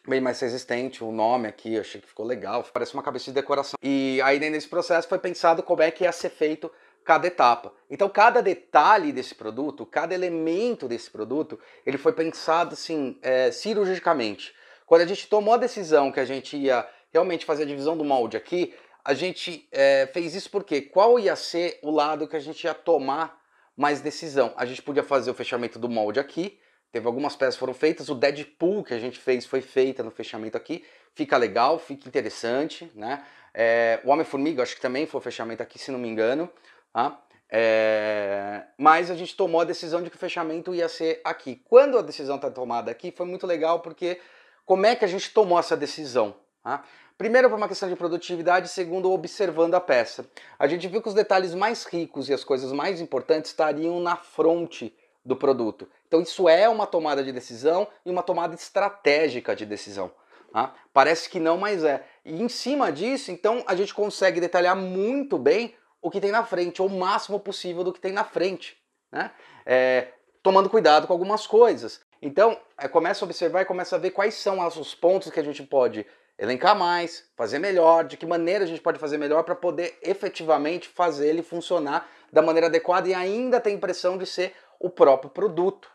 bem 0.05 0.19
mais 0.19 0.41
resistente. 0.41 1.05
O 1.05 1.11
nome 1.11 1.47
aqui, 1.47 1.79
achei 1.79 2.01
que 2.01 2.07
ficou 2.07 2.25
legal, 2.25 2.65
parece 2.73 2.93
uma 2.93 3.03
cabeça 3.03 3.25
de 3.25 3.31
decoração. 3.31 3.77
E 3.81 4.19
aí 4.25 4.39
dentro 4.39 4.55
desse 4.55 4.67
processo 4.67 5.07
foi 5.07 5.19
pensado 5.19 5.63
como 5.63 5.81
é 5.81 5.89
que 5.89 6.03
ia 6.03 6.11
ser 6.11 6.29
feito 6.29 6.69
cada 7.05 7.27
etapa. 7.27 7.71
Então 7.89 8.09
cada 8.09 8.41
detalhe 8.41 9.13
desse 9.13 9.33
produto, 9.33 9.85
cada 9.85 10.13
elemento 10.13 10.85
desse 10.85 11.09
produto, 11.09 11.57
ele 11.85 11.97
foi 11.97 12.11
pensado 12.11 12.73
assim 12.73 13.17
é, 13.21 13.51
cirurgicamente. 13.51 14.53
Quando 14.85 15.01
a 15.01 15.05
gente 15.05 15.27
tomou 15.27 15.53
a 15.53 15.57
decisão 15.57 16.11
que 16.11 16.19
a 16.19 16.25
gente 16.25 16.55
ia 16.55 16.87
realmente 17.11 17.45
fazer 17.45 17.63
a 17.63 17.67
divisão 17.67 17.97
do 17.97 18.03
molde 18.03 18.37
aqui, 18.37 18.73
a 19.03 19.13
gente 19.13 19.67
é, 19.71 20.09
fez 20.13 20.35
isso 20.35 20.49
porque 20.49 20.81
qual 20.81 21.17
ia 21.19 21.35
ser 21.35 21.79
o 21.81 21.91
lado 21.91 22.27
que 22.27 22.35
a 22.35 22.39
gente 22.39 22.63
ia 22.63 22.73
tomar 22.73 23.39
mais 23.75 24.01
decisão? 24.01 24.53
A 24.57 24.65
gente 24.65 24.81
podia 24.81 25.03
fazer 25.03 25.31
o 25.31 25.33
fechamento 25.33 25.79
do 25.79 25.87
molde 25.87 26.19
aqui, 26.19 26.59
Teve 26.91 27.05
algumas 27.05 27.35
peças 27.35 27.57
foram 27.57 27.73
feitas, 27.73 28.09
o 28.09 28.15
Deadpool 28.15 28.83
que 28.83 28.93
a 28.93 28.99
gente 28.99 29.19
fez 29.19 29.45
foi 29.45 29.61
feita 29.61 30.01
no 30.03 30.11
fechamento 30.11 30.55
aqui. 30.55 30.85
Fica 31.13 31.35
legal, 31.35 31.77
fica 31.79 32.07
interessante, 32.07 32.89
né? 32.95 33.23
É, 33.53 33.99
o 34.03 34.09
Homem-Formiga, 34.09 34.63
acho 34.63 34.75
que 34.75 34.81
também 34.81 35.05
foi 35.05 35.19
o 35.19 35.21
fechamento 35.21 35.61
aqui, 35.61 35.77
se 35.77 35.91
não 35.91 35.99
me 35.99 36.07
engano. 36.07 36.49
Tá? 36.93 37.21
É, 37.49 38.63
mas 38.77 39.11
a 39.11 39.15
gente 39.15 39.35
tomou 39.35 39.61
a 39.61 39.65
decisão 39.65 40.01
de 40.01 40.09
que 40.09 40.15
o 40.15 40.19
fechamento 40.19 40.73
ia 40.73 40.87
ser 40.87 41.19
aqui. 41.23 41.61
Quando 41.65 41.97
a 41.97 42.01
decisão 42.01 42.37
está 42.37 42.49
tomada 42.49 42.89
aqui, 42.89 43.11
foi 43.11 43.25
muito 43.25 43.45
legal 43.45 43.81
porque 43.81 44.19
como 44.65 44.85
é 44.85 44.95
que 44.95 45.03
a 45.03 45.07
gente 45.07 45.31
tomou 45.31 45.59
essa 45.59 45.75
decisão? 45.75 46.35
Tá? 46.67 46.83
Primeiro, 47.17 47.49
por 47.49 47.55
uma 47.55 47.69
questão 47.69 47.87
de 47.87 47.95
produtividade, 47.95 48.67
segundo, 48.67 49.09
observando 49.09 49.75
a 49.75 49.79
peça. 49.79 50.29
A 50.59 50.67
gente 50.67 50.85
viu 50.85 51.01
que 51.01 51.07
os 51.07 51.13
detalhes 51.13 51.53
mais 51.53 51.85
ricos 51.85 52.27
e 52.27 52.33
as 52.33 52.43
coisas 52.43 52.73
mais 52.73 52.99
importantes 52.99 53.51
estariam 53.51 54.01
na 54.01 54.17
fronte 54.17 54.93
do 55.23 55.33
produto. 55.33 55.87
Então, 56.09 56.19
isso 56.19 56.49
é 56.49 56.67
uma 56.67 56.85
tomada 56.85 57.23
de 57.23 57.31
decisão 57.31 57.87
e 58.05 58.11
uma 58.11 58.21
tomada 58.21 58.53
estratégica 58.53 59.55
de 59.55 59.65
decisão. 59.65 60.11
Tá? 60.51 60.75
Parece 60.91 61.29
que 61.29 61.39
não, 61.39 61.57
mas 61.57 61.85
é. 61.85 62.05
E 62.25 62.43
em 62.43 62.49
cima 62.49 62.91
disso, 62.91 63.31
então, 63.31 63.63
a 63.65 63.73
gente 63.73 63.93
consegue 63.93 64.41
detalhar 64.41 64.75
muito 64.75 65.37
bem 65.37 65.73
o 66.01 66.11
que 66.11 66.19
tem 66.19 66.31
na 66.31 66.43
frente, 66.43 66.81
ou 66.81 66.89
o 66.89 66.99
máximo 66.99 67.39
possível 67.39 67.81
do 67.81 67.93
que 67.93 68.01
tem 68.01 68.11
na 68.11 68.25
frente. 68.25 68.77
Né? 69.09 69.31
É, 69.65 70.09
tomando 70.43 70.69
cuidado 70.69 71.07
com 71.07 71.13
algumas 71.13 71.47
coisas. 71.47 72.01
Então, 72.21 72.59
é, 72.77 72.89
começa 72.89 73.23
a 73.23 73.25
observar 73.25 73.61
e 73.61 73.65
começa 73.65 73.95
a 73.95 73.99
ver 73.99 74.11
quais 74.11 74.33
são 74.33 74.59
os 74.67 74.93
pontos 74.93 75.31
que 75.31 75.39
a 75.39 75.43
gente 75.43 75.63
pode 75.63 76.05
elencar 76.37 76.77
mais, 76.77 77.25
fazer 77.35 77.59
melhor, 77.59 78.05
de 78.05 78.15
que 78.15 78.25
maneira 78.25 78.63
a 78.63 78.67
gente 78.67 78.81
pode 78.81 78.99
fazer 78.99 79.17
melhor 79.17 79.43
para 79.43 79.55
poder 79.55 79.97
efetivamente 80.01 80.87
fazer 80.87 81.29
ele 81.29 81.41
funcionar 81.41 82.09
da 82.31 82.41
maneira 82.41 82.67
adequada 82.67 83.07
e 83.07 83.13
ainda 83.13 83.59
ter 83.59 83.71
a 83.71 83.73
impressão 83.73 84.17
de 84.17 84.25
ser 84.25 84.53
o 84.79 84.89
próprio 84.89 85.29
produto, 85.29 85.89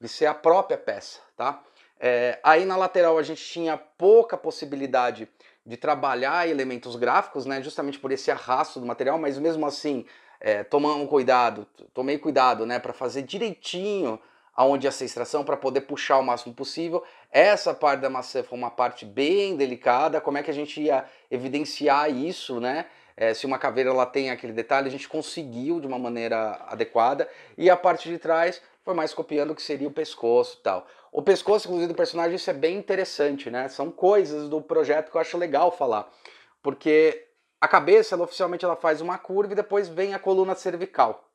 de 0.00 0.08
ser 0.08 0.26
a 0.26 0.34
própria 0.34 0.76
peça, 0.76 1.20
tá? 1.36 1.62
É, 1.98 2.38
aí 2.42 2.64
na 2.64 2.76
lateral 2.76 3.18
a 3.18 3.22
gente 3.22 3.42
tinha 3.42 3.76
pouca 3.76 4.36
possibilidade 4.36 5.28
de 5.66 5.76
trabalhar 5.76 6.48
elementos 6.48 6.94
gráficos, 6.96 7.44
né, 7.44 7.60
justamente 7.62 7.98
por 7.98 8.12
esse 8.12 8.30
arrasto 8.30 8.78
do 8.80 8.86
material, 8.86 9.18
mas 9.18 9.38
mesmo 9.38 9.66
assim, 9.66 10.06
é, 10.40 10.62
tomando 10.62 11.06
cuidado, 11.08 11.66
tomei 11.92 12.16
cuidado, 12.18 12.64
né, 12.64 12.78
para 12.78 12.92
fazer 12.92 13.22
direitinho 13.22 14.18
aonde 14.58 14.90
ser 14.90 15.04
extração 15.04 15.44
para 15.44 15.56
poder 15.56 15.82
puxar 15.82 16.18
o 16.18 16.22
máximo 16.24 16.52
possível. 16.52 17.04
Essa 17.30 17.72
parte 17.72 18.00
da 18.00 18.10
maçã 18.10 18.42
foi 18.42 18.58
uma 18.58 18.72
parte 18.72 19.06
bem 19.06 19.56
delicada, 19.56 20.20
como 20.20 20.36
é 20.36 20.42
que 20.42 20.50
a 20.50 20.54
gente 20.54 20.80
ia 20.80 21.04
evidenciar 21.30 22.10
isso, 22.10 22.58
né? 22.58 22.86
É, 23.16 23.32
se 23.32 23.46
uma 23.46 23.56
caveira 23.56 23.90
ela 23.90 24.04
tem 24.04 24.30
aquele 24.30 24.52
detalhe, 24.52 24.88
a 24.88 24.90
gente 24.90 25.08
conseguiu 25.08 25.78
de 25.78 25.86
uma 25.86 25.96
maneira 25.96 26.60
adequada. 26.66 27.28
E 27.56 27.70
a 27.70 27.76
parte 27.76 28.08
de 28.08 28.18
trás 28.18 28.60
foi 28.82 28.94
mais 28.94 29.14
copiando 29.14 29.52
o 29.52 29.54
que 29.54 29.62
seria 29.62 29.86
o 29.86 29.92
pescoço 29.92 30.56
e 30.58 30.62
tal. 30.64 30.88
O 31.12 31.22
pescoço, 31.22 31.68
inclusive, 31.68 31.92
do 31.92 31.96
personagem, 31.96 32.34
isso 32.34 32.50
é 32.50 32.54
bem 32.54 32.76
interessante, 32.78 33.48
né? 33.50 33.68
São 33.68 33.92
coisas 33.92 34.48
do 34.48 34.60
projeto 34.60 35.12
que 35.12 35.16
eu 35.16 35.20
acho 35.20 35.38
legal 35.38 35.70
falar. 35.70 36.12
Porque 36.60 37.26
a 37.60 37.68
cabeça, 37.68 38.16
ela 38.16 38.24
oficialmente 38.24 38.64
ela 38.64 38.74
faz 38.74 39.00
uma 39.00 39.18
curva 39.18 39.52
e 39.52 39.56
depois 39.56 39.88
vem 39.88 40.14
a 40.14 40.18
coluna 40.18 40.56
cervical. 40.56 41.27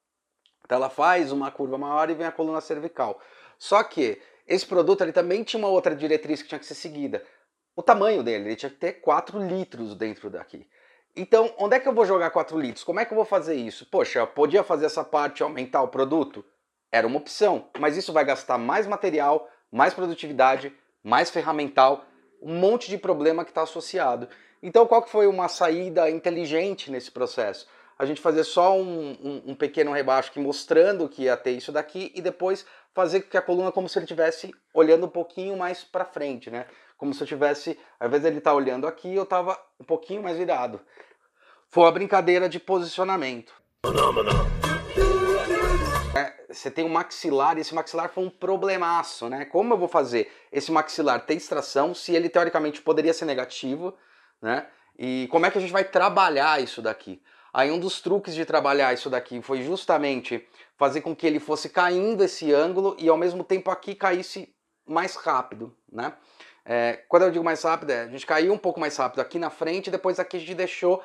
Então 0.65 0.77
ela 0.77 0.89
faz 0.89 1.31
uma 1.31 1.51
curva 1.51 1.77
maior 1.77 2.09
e 2.09 2.13
vem 2.13 2.25
a 2.25 2.31
coluna 2.31 2.61
cervical. 2.61 3.19
Só 3.57 3.83
que 3.83 4.21
esse 4.47 4.65
produto 4.65 5.01
ele 5.01 5.11
também 5.11 5.43
tinha 5.43 5.59
uma 5.59 5.69
outra 5.69 5.95
diretriz 5.95 6.41
que 6.41 6.47
tinha 6.47 6.59
que 6.59 6.65
ser 6.65 6.75
seguida. 6.75 7.23
O 7.75 7.81
tamanho 7.81 8.21
dele, 8.21 8.49
ele 8.49 8.55
tinha 8.55 8.69
que 8.69 8.77
ter 8.77 8.93
4 8.93 9.39
litros 9.39 9.95
dentro 9.95 10.29
daqui. 10.29 10.67
Então, 11.15 11.53
onde 11.57 11.75
é 11.75 11.79
que 11.79 11.87
eu 11.87 11.93
vou 11.93 12.05
jogar 12.05 12.29
4 12.29 12.59
litros? 12.59 12.83
Como 12.83 12.99
é 12.99 13.05
que 13.05 13.13
eu 13.13 13.15
vou 13.15 13.25
fazer 13.25 13.55
isso? 13.55 13.85
Poxa, 13.89 14.19
eu 14.19 14.27
podia 14.27 14.63
fazer 14.63 14.85
essa 14.85 15.03
parte 15.03 15.43
aumentar 15.43 15.81
o 15.81 15.87
produto? 15.87 16.43
Era 16.91 17.07
uma 17.07 17.17
opção, 17.17 17.69
mas 17.79 17.97
isso 17.97 18.13
vai 18.13 18.25
gastar 18.25 18.57
mais 18.57 18.85
material, 18.85 19.49
mais 19.71 19.93
produtividade, 19.93 20.71
mais 21.03 21.29
ferramental, 21.29 22.05
um 22.41 22.55
monte 22.55 22.89
de 22.89 22.97
problema 22.97 23.43
que 23.43 23.51
está 23.51 23.63
associado. 23.63 24.27
Então, 24.61 24.85
qual 24.85 25.01
que 25.01 25.09
foi 25.09 25.27
uma 25.27 25.47
saída 25.47 26.09
inteligente 26.09 26.91
nesse 26.91 27.11
processo? 27.11 27.67
A 28.03 28.05
gente 28.05 28.21
fazer 28.21 28.43
só 28.43 28.77
um, 28.77 29.11
um, 29.11 29.43
um, 29.47 29.55
pequeno 29.55 29.91
rebaixo 29.91 30.29
aqui 30.29 30.39
mostrando 30.39 31.07
que 31.07 31.23
ia 31.23 31.37
ter 31.37 31.51
isso 31.51 31.71
daqui 31.71 32.11
e 32.13 32.21
depois 32.21 32.65
fazer 32.93 33.21
que 33.21 33.37
a 33.37 33.41
coluna 33.41 33.71
como 33.71 33.87
se 33.87 33.97
ele 33.97 34.03
estivesse 34.03 34.53
olhando 34.73 35.05
um 35.05 35.09
pouquinho 35.09 35.57
mais 35.57 35.83
para 35.83 36.05
frente, 36.05 36.51
né? 36.51 36.65
Como 36.97 37.13
se 37.13 37.23
eu 37.23 37.27
tivesse, 37.27 37.79
ao 37.99 38.07
invés 38.07 38.23
dele 38.23 38.37
estar 38.37 38.51
tá 38.51 38.55
olhando 38.55 38.85
aqui, 38.85 39.13
eu 39.13 39.23
estava 39.23 39.59
um 39.79 39.83
pouquinho 39.83 40.21
mais 40.21 40.37
virado. 40.37 40.79
Foi 41.69 41.83
uma 41.83 41.91
brincadeira 41.91 42.47
de 42.47 42.59
posicionamento. 42.59 43.53
É, 46.15 46.53
você 46.53 46.69
tem 46.69 46.85
um 46.85 46.89
maxilar 46.89 47.57
e 47.57 47.61
esse 47.61 47.73
maxilar 47.73 48.09
foi 48.09 48.23
um 48.23 48.29
problemaço, 48.29 49.27
né? 49.27 49.45
Como 49.45 49.73
eu 49.73 49.77
vou 49.77 49.87
fazer 49.87 50.31
esse 50.51 50.71
maxilar 50.71 51.25
ter 51.25 51.33
extração 51.33 51.95
se 51.95 52.13
ele 52.13 52.29
teoricamente 52.29 52.81
poderia 52.81 53.13
ser 53.13 53.25
negativo, 53.25 53.97
né? 54.41 54.67
E 54.97 55.27
como 55.31 55.45
é 55.45 55.51
que 55.51 55.57
a 55.57 55.61
gente 55.61 55.73
vai 55.73 55.83
trabalhar 55.83 56.61
isso 56.61 56.81
daqui? 56.81 57.21
Aí 57.53 57.69
um 57.69 57.79
dos 57.79 58.01
truques 58.01 58.33
de 58.33 58.45
trabalhar 58.45 58.93
isso 58.93 59.09
daqui 59.09 59.39
foi 59.41 59.61
justamente 59.61 60.47
fazer 60.75 61.01
com 61.01 61.15
que 61.15 61.27
ele 61.27 61.39
fosse 61.39 61.69
caindo 61.69 62.23
esse 62.23 62.51
ângulo 62.51 62.95
e 62.97 63.07
ao 63.07 63.17
mesmo 63.17 63.43
tempo 63.43 63.69
aqui 63.69 63.93
caísse 63.93 64.53
mais 64.87 65.15
rápido, 65.15 65.75
né? 65.91 66.13
É, 66.65 67.03
quando 67.07 67.23
eu 67.23 67.31
digo 67.31 67.43
mais 67.43 67.61
rápido, 67.61 67.91
é, 67.91 68.01
a 68.03 68.07
gente 68.07 68.25
caiu 68.25 68.53
um 68.53 68.57
pouco 68.57 68.79
mais 68.79 68.95
rápido 68.97 69.19
aqui 69.19 69.37
na 69.37 69.49
frente, 69.49 69.91
depois 69.91 70.19
aqui 70.19 70.37
a 70.37 70.39
gente 70.39 70.55
deixou 70.55 71.03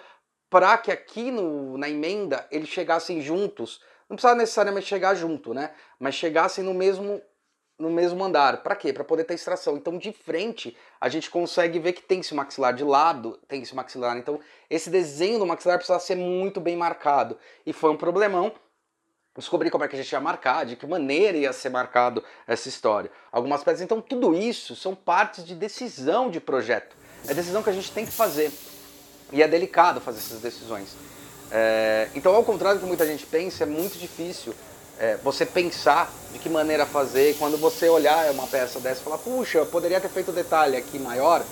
para 0.49 0.79
que 0.79 0.91
aqui 0.91 1.31
no, 1.31 1.77
na 1.77 1.89
emenda 1.89 2.47
eles 2.51 2.69
chegassem 2.69 3.21
juntos. 3.21 3.81
Não 4.09 4.17
precisava 4.17 4.39
necessariamente 4.39 4.87
chegar 4.87 5.15
junto, 5.15 5.53
né? 5.53 5.75
Mas 5.99 6.15
chegassem 6.15 6.65
no 6.65 6.73
mesmo 6.73 7.21
no 7.79 7.91
mesmo 7.91 8.23
andar. 8.25 8.63
Para 8.63 8.75
quê? 8.75 8.93
Para 8.93 9.05
poder 9.05 9.25
ter 9.25 9.35
extração. 9.35 9.77
Então, 9.77 9.97
de 9.97 10.13
frente, 10.13 10.77
a 11.01 11.09
gente 11.09 11.31
consegue 11.31 11.79
ver 11.79 11.93
que 11.93 12.03
tem 12.03 12.21
esse 12.21 12.35
maxilar 12.35 12.75
de 12.75 12.83
lado, 12.83 13.39
tem 13.47 13.63
esse 13.63 13.75
maxilar. 13.75 14.17
Então, 14.17 14.41
esse 14.69 14.91
desenho 14.91 15.39
do 15.39 15.47
maxilar 15.47 15.79
precisa 15.79 15.99
ser 16.01 16.17
muito 16.17 16.61
bem 16.61 16.77
marcado. 16.77 17.39
E 17.65 17.73
foi 17.73 17.91
um 17.91 17.97
problemão. 17.97 18.53
Descobrir 19.37 19.71
como 19.71 19.85
é 19.85 19.89
que 19.89 19.95
a 19.95 20.03
gente 20.03 20.11
ia 20.11 20.19
marcar, 20.19 20.67
de 20.67 20.75
que 20.75 20.85
maneira 20.85 21.39
ia 21.39 21.53
ser 21.53 21.69
marcado 21.69 22.25
essa 22.45 22.69
história. 22.69 23.09
Algumas 23.31 23.63
peças. 23.63 23.81
Então, 23.81 24.01
tudo 24.01 24.35
isso 24.35 24.75
são 24.75 24.97
partes 24.97 25.45
de 25.45 25.55
decisão 25.55 26.29
de 26.29 26.41
projeto. 26.41 26.97
É 27.29 27.33
decisão 27.33 27.63
que 27.63 27.71
a 27.71 27.73
gente 27.73 27.93
tem 27.93 28.05
que 28.05 28.11
fazer. 28.11 28.51
E 29.33 29.41
é 29.41 29.47
delicado 29.47 30.01
fazer 30.01 30.19
essas 30.19 30.41
decisões. 30.41 30.97
É... 31.53 32.09
Então, 32.17 32.35
ao 32.35 32.43
contrário 32.43 32.81
do 32.81 32.83
que 32.83 32.89
muita 32.89 33.07
gente 33.07 33.25
pensa, 33.27 33.63
é 33.63 33.67
muito 33.67 33.97
difícil 33.97 34.53
é, 34.99 35.17
você 35.23 35.47
pensar 35.47 36.13
de 36.33 36.39
que 36.39 36.49
maneira 36.49 36.85
fazer, 36.85 37.37
quando 37.39 37.57
você 37.57 37.89
olhar 37.89 38.31
uma 38.33 38.47
peça 38.47 38.81
dessa 38.81 39.01
e 39.01 39.05
falar, 39.05 39.19
puxa, 39.19 39.59
eu 39.59 39.67
poderia 39.67 40.01
ter 40.01 40.09
feito 40.09 40.33
detalhe 40.33 40.77
aqui 40.77 40.99
maior, 40.99 41.43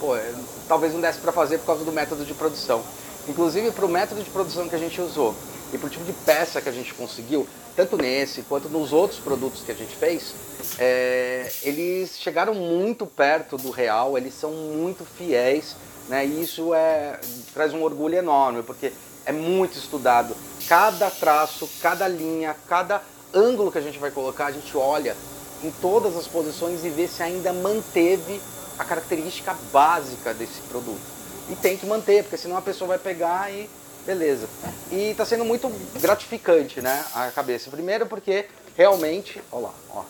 pô, 0.00 0.16
é, 0.16 0.32
talvez 0.66 0.92
não 0.92 1.00
desse 1.00 1.18
para 1.18 1.32
fazer 1.32 1.58
por 1.58 1.66
causa 1.66 1.84
do 1.84 1.92
método 1.92 2.24
de 2.24 2.34
produção. 2.34 2.82
Inclusive 3.28 3.70
para 3.70 3.84
o 3.84 3.88
método 3.88 4.22
de 4.22 4.30
produção 4.30 4.68
que 4.68 4.74
a 4.74 4.78
gente 4.78 5.00
usou 5.00 5.34
e 5.72 5.78
para 5.78 5.86
o 5.86 5.90
tipo 5.90 6.04
de 6.04 6.12
peça 6.12 6.60
que 6.60 6.68
a 6.68 6.72
gente 6.72 6.92
conseguiu, 6.94 7.46
tanto 7.74 7.96
nesse 7.96 8.42
quanto 8.42 8.68
nos 8.68 8.92
outros 8.92 9.18
produtos 9.18 9.62
que 9.62 9.72
a 9.72 9.74
gente 9.74 9.94
fez, 9.96 10.34
é, 10.78 11.50
eles 11.62 12.18
chegaram 12.18 12.54
muito 12.54 13.06
perto 13.06 13.56
do 13.56 13.70
real, 13.70 14.16
eles 14.16 14.34
são 14.34 14.50
muito 14.50 15.04
fiéis, 15.04 15.74
né? 16.08 16.24
E 16.24 16.42
isso 16.42 16.72
é, 16.74 17.18
traz 17.52 17.72
um 17.72 17.82
orgulho 17.82 18.14
enorme, 18.14 18.62
porque 18.62 18.92
é 19.26 19.32
muito 19.32 19.76
estudado. 19.76 20.36
Cada 20.68 21.10
traço, 21.10 21.68
cada 21.80 22.08
linha, 22.08 22.56
cada 22.68 23.02
ângulo 23.32 23.70
que 23.70 23.78
a 23.78 23.82
gente 23.82 23.98
vai 23.98 24.10
colocar, 24.10 24.46
a 24.46 24.52
gente 24.52 24.76
olha 24.76 25.16
em 25.62 25.70
todas 25.70 26.16
as 26.16 26.26
posições 26.26 26.84
e 26.84 26.88
vê 26.88 27.08
se 27.08 27.22
ainda 27.22 27.52
manteve 27.52 28.40
a 28.78 28.84
característica 28.84 29.54
básica 29.72 30.34
desse 30.34 30.60
produto. 30.68 31.00
E 31.48 31.56
tem 31.56 31.76
que 31.76 31.86
manter, 31.86 32.22
porque 32.22 32.36
senão 32.36 32.56
a 32.56 32.62
pessoa 32.62 32.88
vai 32.88 32.98
pegar 32.98 33.52
e 33.52 33.68
beleza. 34.06 34.48
E 34.90 35.10
está 35.10 35.24
sendo 35.24 35.44
muito 35.44 35.68
gratificante, 36.00 36.80
né, 36.80 37.04
a 37.14 37.30
cabeça. 37.30 37.70
Primeiro 37.70 38.06
porque 38.06 38.46
realmente, 38.76 39.42
olha 39.50 39.64
lá, 39.64 39.74
ó. 39.90 40.04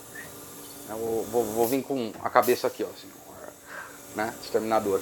Eu 0.90 1.26
vou, 1.30 1.44
vou 1.44 1.66
vir 1.66 1.82
com 1.82 2.12
a 2.22 2.28
cabeça 2.28 2.66
aqui, 2.66 2.84
ó, 2.84 2.86
assim, 2.86 3.08
né, 4.14 4.34
exterminador. 4.42 5.00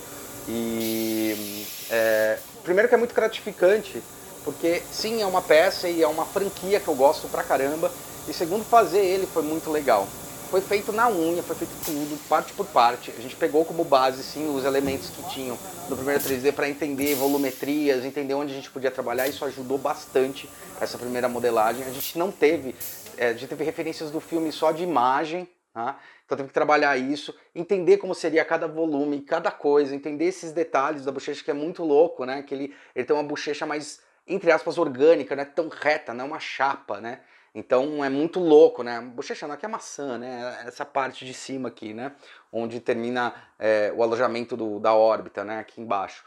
E 0.48 1.66
é, 1.90 2.38
primeiro 2.62 2.88
que 2.88 2.94
é 2.94 2.98
muito 2.98 3.14
gratificante, 3.14 4.02
porque 4.44 4.82
sim, 4.90 5.22
é 5.22 5.26
uma 5.26 5.42
peça 5.42 5.88
e 5.88 6.02
é 6.02 6.08
uma 6.08 6.24
franquia 6.24 6.80
que 6.80 6.88
eu 6.88 6.94
gosto 6.94 7.28
pra 7.28 7.42
caramba. 7.42 7.90
E 8.28 8.32
segundo, 8.32 8.64
fazer 8.64 9.04
ele 9.04 9.26
foi 9.26 9.42
muito 9.42 9.70
legal. 9.70 10.06
Foi 10.50 10.60
feito 10.60 10.92
na 10.92 11.08
unha, 11.08 11.42
foi 11.42 11.56
feito 11.56 11.72
tudo, 11.84 12.18
parte 12.28 12.52
por 12.52 12.66
parte. 12.66 13.10
A 13.16 13.20
gente 13.22 13.34
pegou 13.36 13.64
como 13.64 13.84
base, 13.84 14.22
sim, 14.22 14.54
os 14.54 14.64
elementos 14.64 15.08
que 15.08 15.22
tinham 15.30 15.58
no 15.88 15.96
primeiro 15.96 16.22
3D 16.22 16.52
para 16.52 16.68
entender 16.68 17.14
volumetrias, 17.14 18.04
entender 18.04 18.34
onde 18.34 18.52
a 18.52 18.54
gente 18.54 18.70
podia 18.70 18.90
trabalhar. 18.90 19.26
Isso 19.26 19.44
ajudou 19.46 19.78
bastante 19.78 20.48
essa 20.78 20.98
primeira 20.98 21.28
modelagem. 21.28 21.84
A 21.86 21.90
gente 21.90 22.18
não 22.18 22.30
teve, 22.30 22.74
é, 23.16 23.28
a 23.28 23.32
gente 23.32 23.48
teve 23.48 23.64
referências 23.64 24.10
do 24.10 24.20
filme 24.20 24.52
só 24.52 24.72
de 24.72 24.82
imagem, 24.82 25.48
tá? 25.72 25.98
Então 26.26 26.36
teve 26.36 26.48
que 26.48 26.54
trabalhar 26.54 26.96
isso, 26.96 27.34
entender 27.54 27.98
como 27.98 28.14
seria 28.14 28.44
cada 28.44 28.66
volume, 28.66 29.20
cada 29.20 29.50
coisa, 29.50 29.94
entender 29.94 30.26
esses 30.26 30.52
detalhes 30.52 31.04
da 31.04 31.12
bochecha 31.12 31.44
que 31.44 31.50
é 31.50 31.54
muito 31.54 31.82
louco, 31.82 32.24
né? 32.24 32.42
Que 32.42 32.54
ele, 32.54 32.74
ele 32.94 33.04
tem 33.04 33.14
uma 33.14 33.22
bochecha 33.22 33.66
mais, 33.66 34.00
entre 34.26 34.50
aspas, 34.50 34.78
orgânica, 34.78 35.34
não 35.34 35.42
é 35.42 35.46
tão 35.46 35.68
reta, 35.68 36.14
não 36.14 36.24
é 36.24 36.28
uma 36.28 36.40
chapa, 36.40 37.00
né? 37.00 37.20
Então 37.54 38.02
é 38.02 38.08
muito 38.08 38.40
louco, 38.40 38.82
né? 38.82 39.00
Bochecha 39.00 39.46
não, 39.46 39.54
aqui 39.54 39.66
é 39.66 39.68
maçã, 39.68 40.16
né? 40.16 40.62
Essa 40.66 40.86
parte 40.86 41.24
de 41.24 41.34
cima 41.34 41.68
aqui, 41.68 41.92
né? 41.92 42.12
Onde 42.50 42.80
termina 42.80 43.34
é, 43.58 43.92
o 43.94 44.02
alojamento 44.02 44.56
do, 44.56 44.80
da 44.80 44.94
órbita, 44.94 45.44
né? 45.44 45.58
Aqui 45.58 45.80
embaixo. 45.80 46.24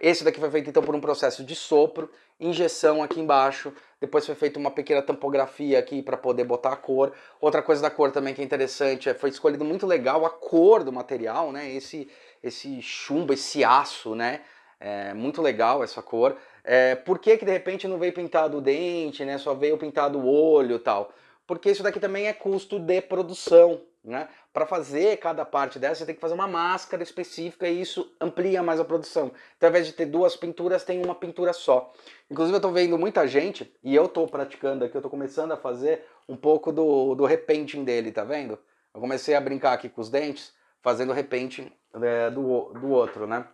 Esse 0.00 0.24
daqui 0.24 0.40
foi 0.40 0.50
feito 0.50 0.70
então 0.70 0.82
por 0.82 0.94
um 0.94 1.00
processo 1.00 1.44
de 1.44 1.54
sopro, 1.54 2.10
injeção 2.40 3.02
aqui 3.02 3.20
embaixo, 3.20 3.72
depois 4.00 4.26
foi 4.26 4.34
feita 4.34 4.58
uma 4.58 4.70
pequena 4.70 5.00
tampografia 5.00 5.78
aqui 5.78 6.02
para 6.02 6.16
poder 6.16 6.44
botar 6.44 6.72
a 6.72 6.76
cor. 6.76 7.12
Outra 7.40 7.62
coisa 7.62 7.80
da 7.80 7.90
cor 7.90 8.10
também 8.10 8.34
que 8.34 8.40
é 8.40 8.44
interessante, 8.44 9.08
é, 9.08 9.14
foi 9.14 9.30
escolhido 9.30 9.64
muito 9.64 9.86
legal 9.86 10.24
a 10.24 10.30
cor 10.30 10.82
do 10.82 10.92
material, 10.92 11.52
né? 11.52 11.70
Esse, 11.70 12.08
esse 12.42 12.80
chumbo, 12.80 13.34
esse 13.34 13.62
aço, 13.62 14.14
né? 14.14 14.40
É 14.80 15.14
muito 15.14 15.40
legal 15.40 15.84
essa 15.84 16.02
cor. 16.02 16.36
É, 16.64 16.94
por 16.94 17.18
que, 17.18 17.36
que 17.36 17.44
de 17.44 17.52
repente 17.52 17.86
não 17.86 17.98
veio 17.98 18.14
pintado 18.14 18.56
o 18.56 18.60
dente, 18.60 19.24
né? 19.24 19.36
Só 19.36 19.54
veio 19.54 19.76
pintado 19.76 20.18
o 20.18 20.26
olho 20.26 20.78
tal? 20.78 21.12
Porque 21.46 21.70
isso 21.70 21.82
daqui 21.82 22.00
também 22.00 22.26
é 22.26 22.32
custo 22.32 22.78
de 22.78 23.02
produção, 23.02 23.82
né? 24.02 24.28
Para 24.50 24.64
fazer 24.64 25.18
cada 25.18 25.44
parte 25.44 25.78
dessa, 25.78 25.96
você 25.96 26.06
tem 26.06 26.14
que 26.14 26.20
fazer 26.20 26.32
uma 26.32 26.48
máscara 26.48 27.02
específica 27.02 27.68
e 27.68 27.80
isso 27.80 28.14
amplia 28.18 28.62
mais 28.62 28.80
a 28.80 28.84
produção. 28.84 29.30
Então, 29.56 29.66
ao 29.66 29.70
invés 29.70 29.86
de 29.86 29.92
ter 29.92 30.06
duas 30.06 30.36
pinturas, 30.36 30.84
tem 30.84 31.04
uma 31.04 31.14
pintura 31.14 31.52
só. 31.52 31.92
Inclusive, 32.30 32.54
eu 32.54 32.58
estou 32.58 32.72
vendo 32.72 32.96
muita 32.96 33.26
gente, 33.26 33.74
e 33.82 33.94
eu 33.94 34.06
estou 34.06 34.26
praticando 34.26 34.84
aqui, 34.84 34.96
eu 34.96 35.00
estou 35.00 35.10
começando 35.10 35.52
a 35.52 35.56
fazer 35.56 36.06
um 36.26 36.36
pouco 36.36 36.72
do, 36.72 37.14
do 37.14 37.26
repainting 37.26 37.84
dele, 37.84 38.10
tá 38.10 38.24
vendo? 38.24 38.58
Eu 38.94 39.00
comecei 39.00 39.34
a 39.34 39.40
brincar 39.40 39.72
aqui 39.72 39.88
com 39.88 40.00
os 40.00 40.08
dentes, 40.08 40.54
fazendo 40.80 41.12
repainting 41.12 41.70
é, 42.00 42.30
do, 42.30 42.72
do 42.72 42.90
outro, 42.90 43.26
né? 43.26 43.46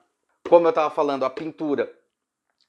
Como 0.49 0.67
eu 0.67 0.71
estava 0.71 0.91
falando, 0.91 1.25
a 1.25 1.31
pintura 1.31 1.91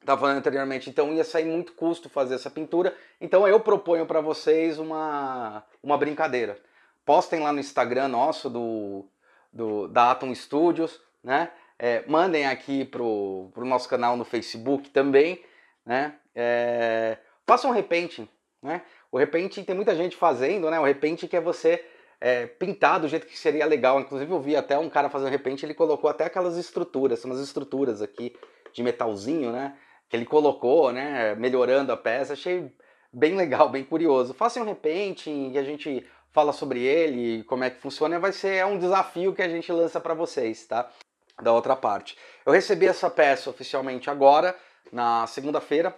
estava 0.01 0.21
falando 0.21 0.37
anteriormente, 0.37 0.89
então 0.89 1.13
ia 1.13 1.23
sair 1.23 1.45
muito 1.45 1.73
custo 1.73 2.09
fazer 2.09 2.35
essa 2.35 2.49
pintura. 2.49 2.95
Então 3.19 3.47
eu 3.47 3.59
proponho 3.59 4.05
para 4.05 4.19
vocês 4.19 4.77
uma, 4.79 5.63
uma 5.81 5.97
brincadeira. 5.97 6.59
Postem 7.05 7.39
lá 7.39 7.53
no 7.53 7.59
Instagram 7.59 8.07
nosso 8.07 8.49
do, 8.49 9.05
do 9.53 9.87
da 9.87 10.11
Atom 10.11 10.33
Studios, 10.35 10.99
né? 11.23 11.51
É, 11.77 12.03
mandem 12.07 12.45
aqui 12.45 12.85
pro, 12.85 13.49
pro 13.53 13.65
nosso 13.65 13.89
canal 13.89 14.15
no 14.15 14.25
Facebook 14.25 14.89
também, 14.89 15.43
né? 15.85 16.15
É, 16.35 17.17
façam 17.45 17.71
um 17.71 17.73
repainting, 17.73 18.27
né? 18.61 18.81
O 19.11 19.17
repainting 19.17 19.63
tem 19.63 19.75
muita 19.75 19.95
gente 19.95 20.15
fazendo, 20.15 20.69
né? 20.69 20.79
O 20.79 20.83
repainting 20.83 21.27
que 21.27 21.35
é 21.35 21.41
você 21.41 21.83
é, 22.19 22.45
pintar 22.45 22.99
do 22.99 23.07
jeito 23.07 23.25
que 23.25 23.37
seria 23.37 23.65
legal. 23.65 23.99
Inclusive 23.99 24.31
eu 24.31 24.39
vi 24.39 24.55
até 24.55 24.77
um 24.77 24.89
cara 24.89 25.09
fazendo 25.09 25.31
repainting, 25.31 25.65
ele 25.65 25.73
colocou 25.73 26.09
até 26.09 26.25
aquelas 26.25 26.55
estruturas, 26.55 27.25
umas 27.25 27.39
estruturas 27.39 28.01
aqui 28.01 28.35
de 28.71 28.83
metalzinho, 28.83 29.51
né? 29.51 29.75
Que 30.11 30.17
ele 30.17 30.25
colocou, 30.25 30.91
né, 30.91 31.35
melhorando 31.35 31.89
a 31.89 31.95
peça, 31.95 32.33
achei 32.33 32.69
bem 33.13 33.33
legal, 33.33 33.69
bem 33.69 33.81
curioso. 33.81 34.33
Faça 34.33 34.59
um 34.59 34.65
repainting 34.65 35.53
e 35.53 35.57
a 35.57 35.63
gente 35.63 36.05
fala 36.33 36.51
sobre 36.51 36.81
ele, 36.81 37.45
como 37.45 37.63
é 37.63 37.69
que 37.69 37.79
funciona, 37.79 38.19
vai 38.19 38.33
ser 38.33 38.55
é 38.55 38.65
um 38.65 38.77
desafio 38.77 39.33
que 39.33 39.41
a 39.41 39.47
gente 39.47 39.71
lança 39.71 40.01
para 40.01 40.13
vocês, 40.13 40.67
tá? 40.67 40.91
Da 41.41 41.53
outra 41.53 41.77
parte. 41.77 42.17
Eu 42.45 42.51
recebi 42.51 42.87
essa 42.87 43.09
peça 43.09 43.49
oficialmente 43.49 44.09
agora, 44.09 44.53
na 44.91 45.25
segunda-feira, 45.27 45.97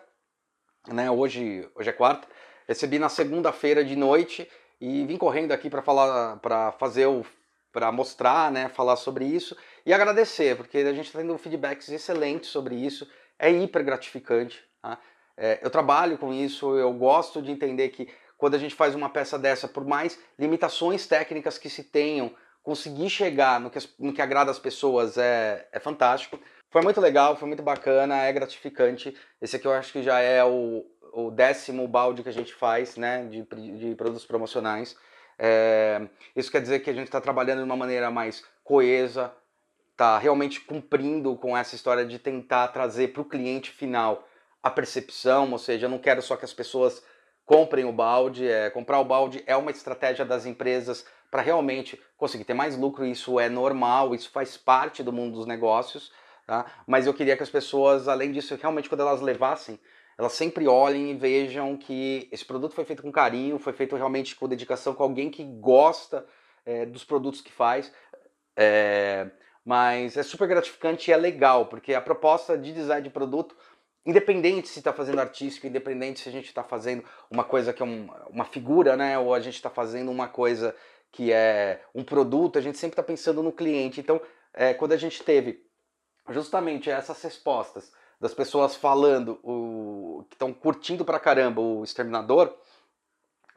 né? 0.87 1.09
Hoje, 1.09 1.67
hoje 1.73 1.89
é 1.89 1.93
quarta. 1.93 2.27
Recebi 2.67 2.99
na 2.99 3.09
segunda-feira 3.09 3.83
de 3.83 3.95
noite 3.95 4.47
e 4.79 5.03
vim 5.07 5.17
correndo 5.17 5.53
aqui 5.53 5.71
para 5.71 5.81
falar, 5.81 6.37
para 6.37 6.71
fazer 6.73 7.07
o 7.07 7.25
para 7.71 7.91
mostrar, 7.91 8.51
né, 8.51 8.69
falar 8.69 8.95
sobre 8.95 9.25
isso 9.25 9.57
e 9.83 9.91
agradecer, 9.91 10.55
porque 10.55 10.77
a 10.77 10.93
gente 10.93 11.07
está 11.07 11.17
tendo 11.17 11.35
feedbacks 11.39 11.89
excelentes 11.89 12.51
sobre 12.51 12.75
isso 12.75 13.07
é 13.43 13.51
hiper 13.51 13.83
gratificante. 13.83 14.63
Tá? 14.81 14.97
É, 15.37 15.59
eu 15.61 15.69
trabalho 15.69 16.17
com 16.17 16.33
isso, 16.33 16.77
eu 16.77 16.93
gosto 16.93 17.41
de 17.41 17.51
entender 17.51 17.89
que 17.89 18.07
quando 18.37 18.55
a 18.55 18.57
gente 18.57 18.75
faz 18.75 18.95
uma 18.95 19.09
peça 19.09 19.37
dessa, 19.37 19.67
por 19.67 19.85
mais 19.85 20.19
limitações 20.37 21.07
técnicas 21.07 21.57
que 21.57 21.69
se 21.69 21.83
tenham, 21.83 22.33
conseguir 22.61 23.09
chegar 23.09 23.59
no 23.59 23.69
que, 23.69 23.79
no 23.99 24.13
que 24.13 24.21
agrada 24.21 24.49
as 24.49 24.59
pessoas 24.59 25.17
é, 25.17 25.67
é 25.71 25.79
fantástico. 25.79 26.39
Foi 26.71 26.81
muito 26.81 26.99
legal, 27.01 27.35
foi 27.35 27.47
muito 27.47 27.61
bacana, 27.61 28.23
é 28.23 28.31
gratificante. 28.31 29.15
Esse 29.41 29.57
aqui 29.57 29.67
eu 29.67 29.73
acho 29.73 29.91
que 29.91 30.01
já 30.01 30.19
é 30.19 30.43
o, 30.43 30.85
o 31.13 31.29
décimo 31.29 31.87
balde 31.87 32.23
que 32.23 32.29
a 32.29 32.33
gente 32.33 32.53
faz 32.53 32.95
né, 32.95 33.25
de, 33.25 33.43
de 33.43 33.95
produtos 33.95 34.25
promocionais. 34.25 34.95
É, 35.37 36.01
isso 36.35 36.51
quer 36.51 36.61
dizer 36.61 36.79
que 36.79 36.89
a 36.89 36.93
gente 36.93 37.07
está 37.07 37.19
trabalhando 37.19 37.59
de 37.59 37.65
uma 37.65 37.75
maneira 37.75 38.09
mais 38.09 38.43
coesa, 38.63 39.33
está 39.93 40.17
realmente 40.17 40.59
cumprindo 40.59 41.35
com 41.37 41.55
essa 41.55 41.75
história 41.75 42.05
de 42.05 42.19
tentar 42.19 42.67
trazer 42.69 43.09
para 43.09 43.21
o 43.21 43.25
cliente 43.25 43.71
final 43.71 44.27
a 44.61 44.69
percepção, 44.69 45.51
ou 45.51 45.57
seja, 45.57 45.85
eu 45.85 45.89
não 45.89 45.99
quero 45.99 46.21
só 46.21 46.35
que 46.35 46.45
as 46.45 46.53
pessoas 46.53 47.03
comprem 47.45 47.85
o 47.85 47.91
balde, 47.91 48.47
é, 48.47 48.69
comprar 48.69 48.99
o 48.99 49.05
balde 49.05 49.43
é 49.45 49.55
uma 49.55 49.71
estratégia 49.71 50.25
das 50.25 50.45
empresas 50.45 51.05
para 51.29 51.41
realmente 51.41 52.01
conseguir 52.17 52.45
ter 52.45 52.53
mais 52.53 52.77
lucro, 52.77 53.05
isso 53.05 53.39
é 53.39 53.49
normal, 53.49 54.15
isso 54.15 54.29
faz 54.31 54.55
parte 54.57 55.03
do 55.03 55.11
mundo 55.11 55.35
dos 55.35 55.45
negócios, 55.45 56.11
tá? 56.47 56.65
mas 56.87 57.05
eu 57.05 57.13
queria 57.13 57.35
que 57.35 57.43
as 57.43 57.49
pessoas, 57.49 58.07
além 58.07 58.31
disso, 58.31 58.57
realmente 58.59 58.87
quando 58.87 59.01
elas 59.01 59.21
levassem, 59.21 59.79
elas 60.17 60.33
sempre 60.33 60.67
olhem 60.67 61.11
e 61.11 61.15
vejam 61.15 61.75
que 61.75 62.29
esse 62.31 62.45
produto 62.45 62.73
foi 62.73 62.85
feito 62.85 63.01
com 63.01 63.11
carinho, 63.11 63.59
foi 63.59 63.73
feito 63.73 63.95
realmente 63.95 64.35
com 64.35 64.47
dedicação, 64.47 64.93
com 64.93 65.03
alguém 65.03 65.29
que 65.29 65.43
gosta 65.43 66.25
é, 66.65 66.85
dos 66.85 67.03
produtos 67.03 67.41
que 67.41 67.51
faz. 67.51 67.91
É, 68.55 69.27
mas 69.65 70.17
é 70.17 70.23
super 70.23 70.47
gratificante 70.47 71.09
e 71.09 71.13
é 71.13 71.17
legal, 71.17 71.67
porque 71.67 71.93
a 71.93 72.01
proposta 72.01 72.57
de 72.57 72.73
design 72.73 73.03
de 73.03 73.09
produto, 73.09 73.55
independente 74.05 74.67
se 74.67 74.79
está 74.79 74.91
fazendo 74.91 75.19
artístico, 75.19 75.67
independente 75.67 76.19
se 76.19 76.29
a 76.29 76.31
gente 76.31 76.47
está 76.47 76.63
fazendo 76.63 77.03
uma 77.31 77.43
coisa 77.43 77.71
que 77.71 77.81
é 77.81 77.85
um, 77.85 78.09
uma 78.29 78.45
figura, 78.45 78.97
né, 78.97 79.17
ou 79.17 79.33
a 79.33 79.39
gente 79.39 79.55
está 79.55 79.69
fazendo 79.69 80.11
uma 80.11 80.27
coisa 80.27 80.75
que 81.11 81.31
é 81.31 81.81
um 81.93 82.03
produto, 82.03 82.57
a 82.57 82.61
gente 82.61 82.77
sempre 82.77 82.93
está 82.93 83.03
pensando 83.03 83.43
no 83.43 83.51
cliente. 83.51 83.99
Então, 83.99 84.19
é, 84.53 84.73
quando 84.73 84.93
a 84.93 84.97
gente 84.97 85.23
teve 85.23 85.63
justamente 86.29 86.89
essas 86.89 87.21
respostas 87.21 87.91
das 88.19 88.33
pessoas 88.33 88.75
falando 88.75 89.39
o, 89.43 90.25
que 90.29 90.35
estão 90.35 90.53
curtindo 90.53 91.05
pra 91.05 91.19
caramba 91.19 91.61
o 91.61 91.83
Exterminador, 91.83 92.57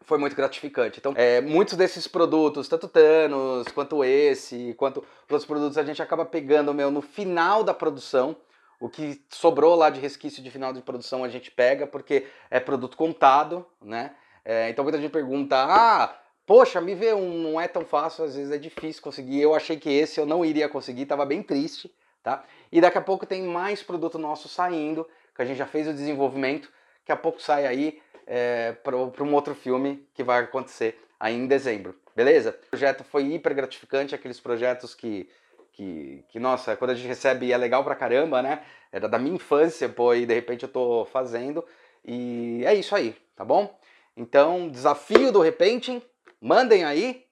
foi 0.07 0.19
muito 0.19 0.37
gratificante. 0.37 1.01
Então, 1.01 1.13
é, 1.17 1.41
muitos 1.41 1.77
desses 1.77 2.07
produtos, 2.07 2.69
tanto 2.69 2.87
Thanos, 2.87 3.67
quanto 3.75 4.05
esse, 4.05 4.73
quanto 4.79 5.01
os 5.01 5.33
outros 5.33 5.45
produtos, 5.45 5.77
a 5.77 5.83
gente 5.83 6.01
acaba 6.01 6.25
pegando 6.25 6.73
meu, 6.73 6.91
no 6.91 7.03
final 7.03 7.65
da 7.65 7.75
produção. 7.75 8.37
O 8.79 8.89
que 8.89 9.21
sobrou 9.31 9.75
lá 9.75 9.91
de 9.91 9.99
resquício 9.99 10.43
de 10.43 10.51
final 10.51 10.73
de 10.73 10.81
produção 10.81 11.25
a 11.25 11.29
gente 11.29 11.51
pega, 11.51 11.87
porque 11.87 12.27
é 12.51 12.61
produto 12.61 12.97
contado, 12.97 13.67
né? 13.83 14.15
É, 14.45 14.71
então 14.71 14.85
muita 14.85 15.01
gente 15.01 15.11
pergunta, 15.11 15.57
ah, 15.57 16.15
poxa, 16.47 16.81
me 16.81 16.95
vê 16.95 17.13
um, 17.13 17.43
não 17.43 17.61
é 17.61 17.67
tão 17.67 17.85
fácil, 17.85 18.25
às 18.25 18.37
vezes 18.37 18.53
é 18.53 18.59
difícil 18.59 19.03
conseguir. 19.03 19.41
Eu 19.41 19.55
achei 19.55 19.77
que 19.77 19.91
esse 19.91 20.21
eu 20.21 20.27
não 20.27 20.45
iria 20.45 20.69
conseguir, 20.69 21.03
estava 21.03 21.25
bem 21.25 21.43
triste, 21.43 21.93
tá? 22.23 22.45
E 22.71 22.81
daqui 22.81 22.99
a 22.99 23.03
pouco 23.03 23.27
tem 23.27 23.43
mais 23.43 23.83
produto 23.83 24.19
nosso 24.19 24.49
saindo, 24.49 25.09
que 25.35 25.43
a 25.43 25.45
gente 25.45 25.57
já 25.57 25.67
fez 25.67 25.89
o 25.89 25.93
desenvolvimento, 25.93 26.71
daqui 27.01 27.13
a 27.13 27.17
pouco 27.17 27.43
sai 27.43 27.67
aí 27.67 28.01
é, 28.27 28.73
para 28.73 28.97
um 28.97 29.35
outro 29.35 29.55
filme 29.55 30.07
que 30.13 30.25
vai 30.25 30.43
acontecer 30.43 31.01
aí 31.19 31.35
em 31.35 31.47
dezembro, 31.47 31.95
beleza? 32.15 32.51
O 32.51 32.71
projeto 32.71 33.05
foi 33.05 33.25
hiper 33.25 33.55
gratificante, 33.55 34.15
aqueles 34.15 34.41
projetos 34.41 34.95
que, 34.95 35.29
que, 35.73 36.25
que, 36.29 36.39
nossa, 36.41 36.77
quando 36.77 36.91
a 36.91 36.95
gente 36.95 37.07
recebe 37.07 37.53
é 37.53 37.57
legal 37.57 37.85
pra 37.85 37.95
caramba, 37.95 38.43
né? 38.43 38.63
Era 38.91 39.09
da 39.09 39.19
minha 39.19 39.37
infância, 39.37 39.89
pô, 39.89 40.15
e 40.15 40.27
de 40.27 40.35
repente 40.35 40.65
eu 40.65 40.69
tô 40.69 41.05
fazendo. 41.07 41.65
E 42.05 42.63
é 42.65 42.75
isso 42.75 42.95
aí, 42.95 43.17
tá 43.35 43.45
bom? 43.45 43.79
Então, 44.17 44.69
desafio 44.69 45.31
do 45.31 45.41
repenting, 45.41 46.03
mandem 46.41 46.85
aí, 46.85 47.25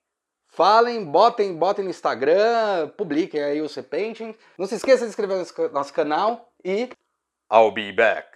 falem, 0.46 1.04
botem, 1.04 1.54
botem 1.54 1.84
no 1.84 1.90
Instagram, 1.90 2.88
publiquem 2.96 3.42
aí 3.42 3.60
os 3.60 3.74
repenting. 3.74 4.34
Não 4.58 4.66
se 4.66 4.74
esqueça 4.74 5.04
de 5.04 5.10
inscrever 5.10 5.38
no 5.38 5.68
nosso 5.70 5.92
canal 5.92 6.52
e 6.64 6.90
I'll 7.52 7.70
be 7.70 7.92
back. 7.92 8.26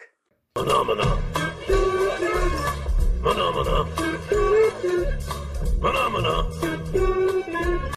Phenomena. 3.29 3.85
Phenomena. 5.83 6.68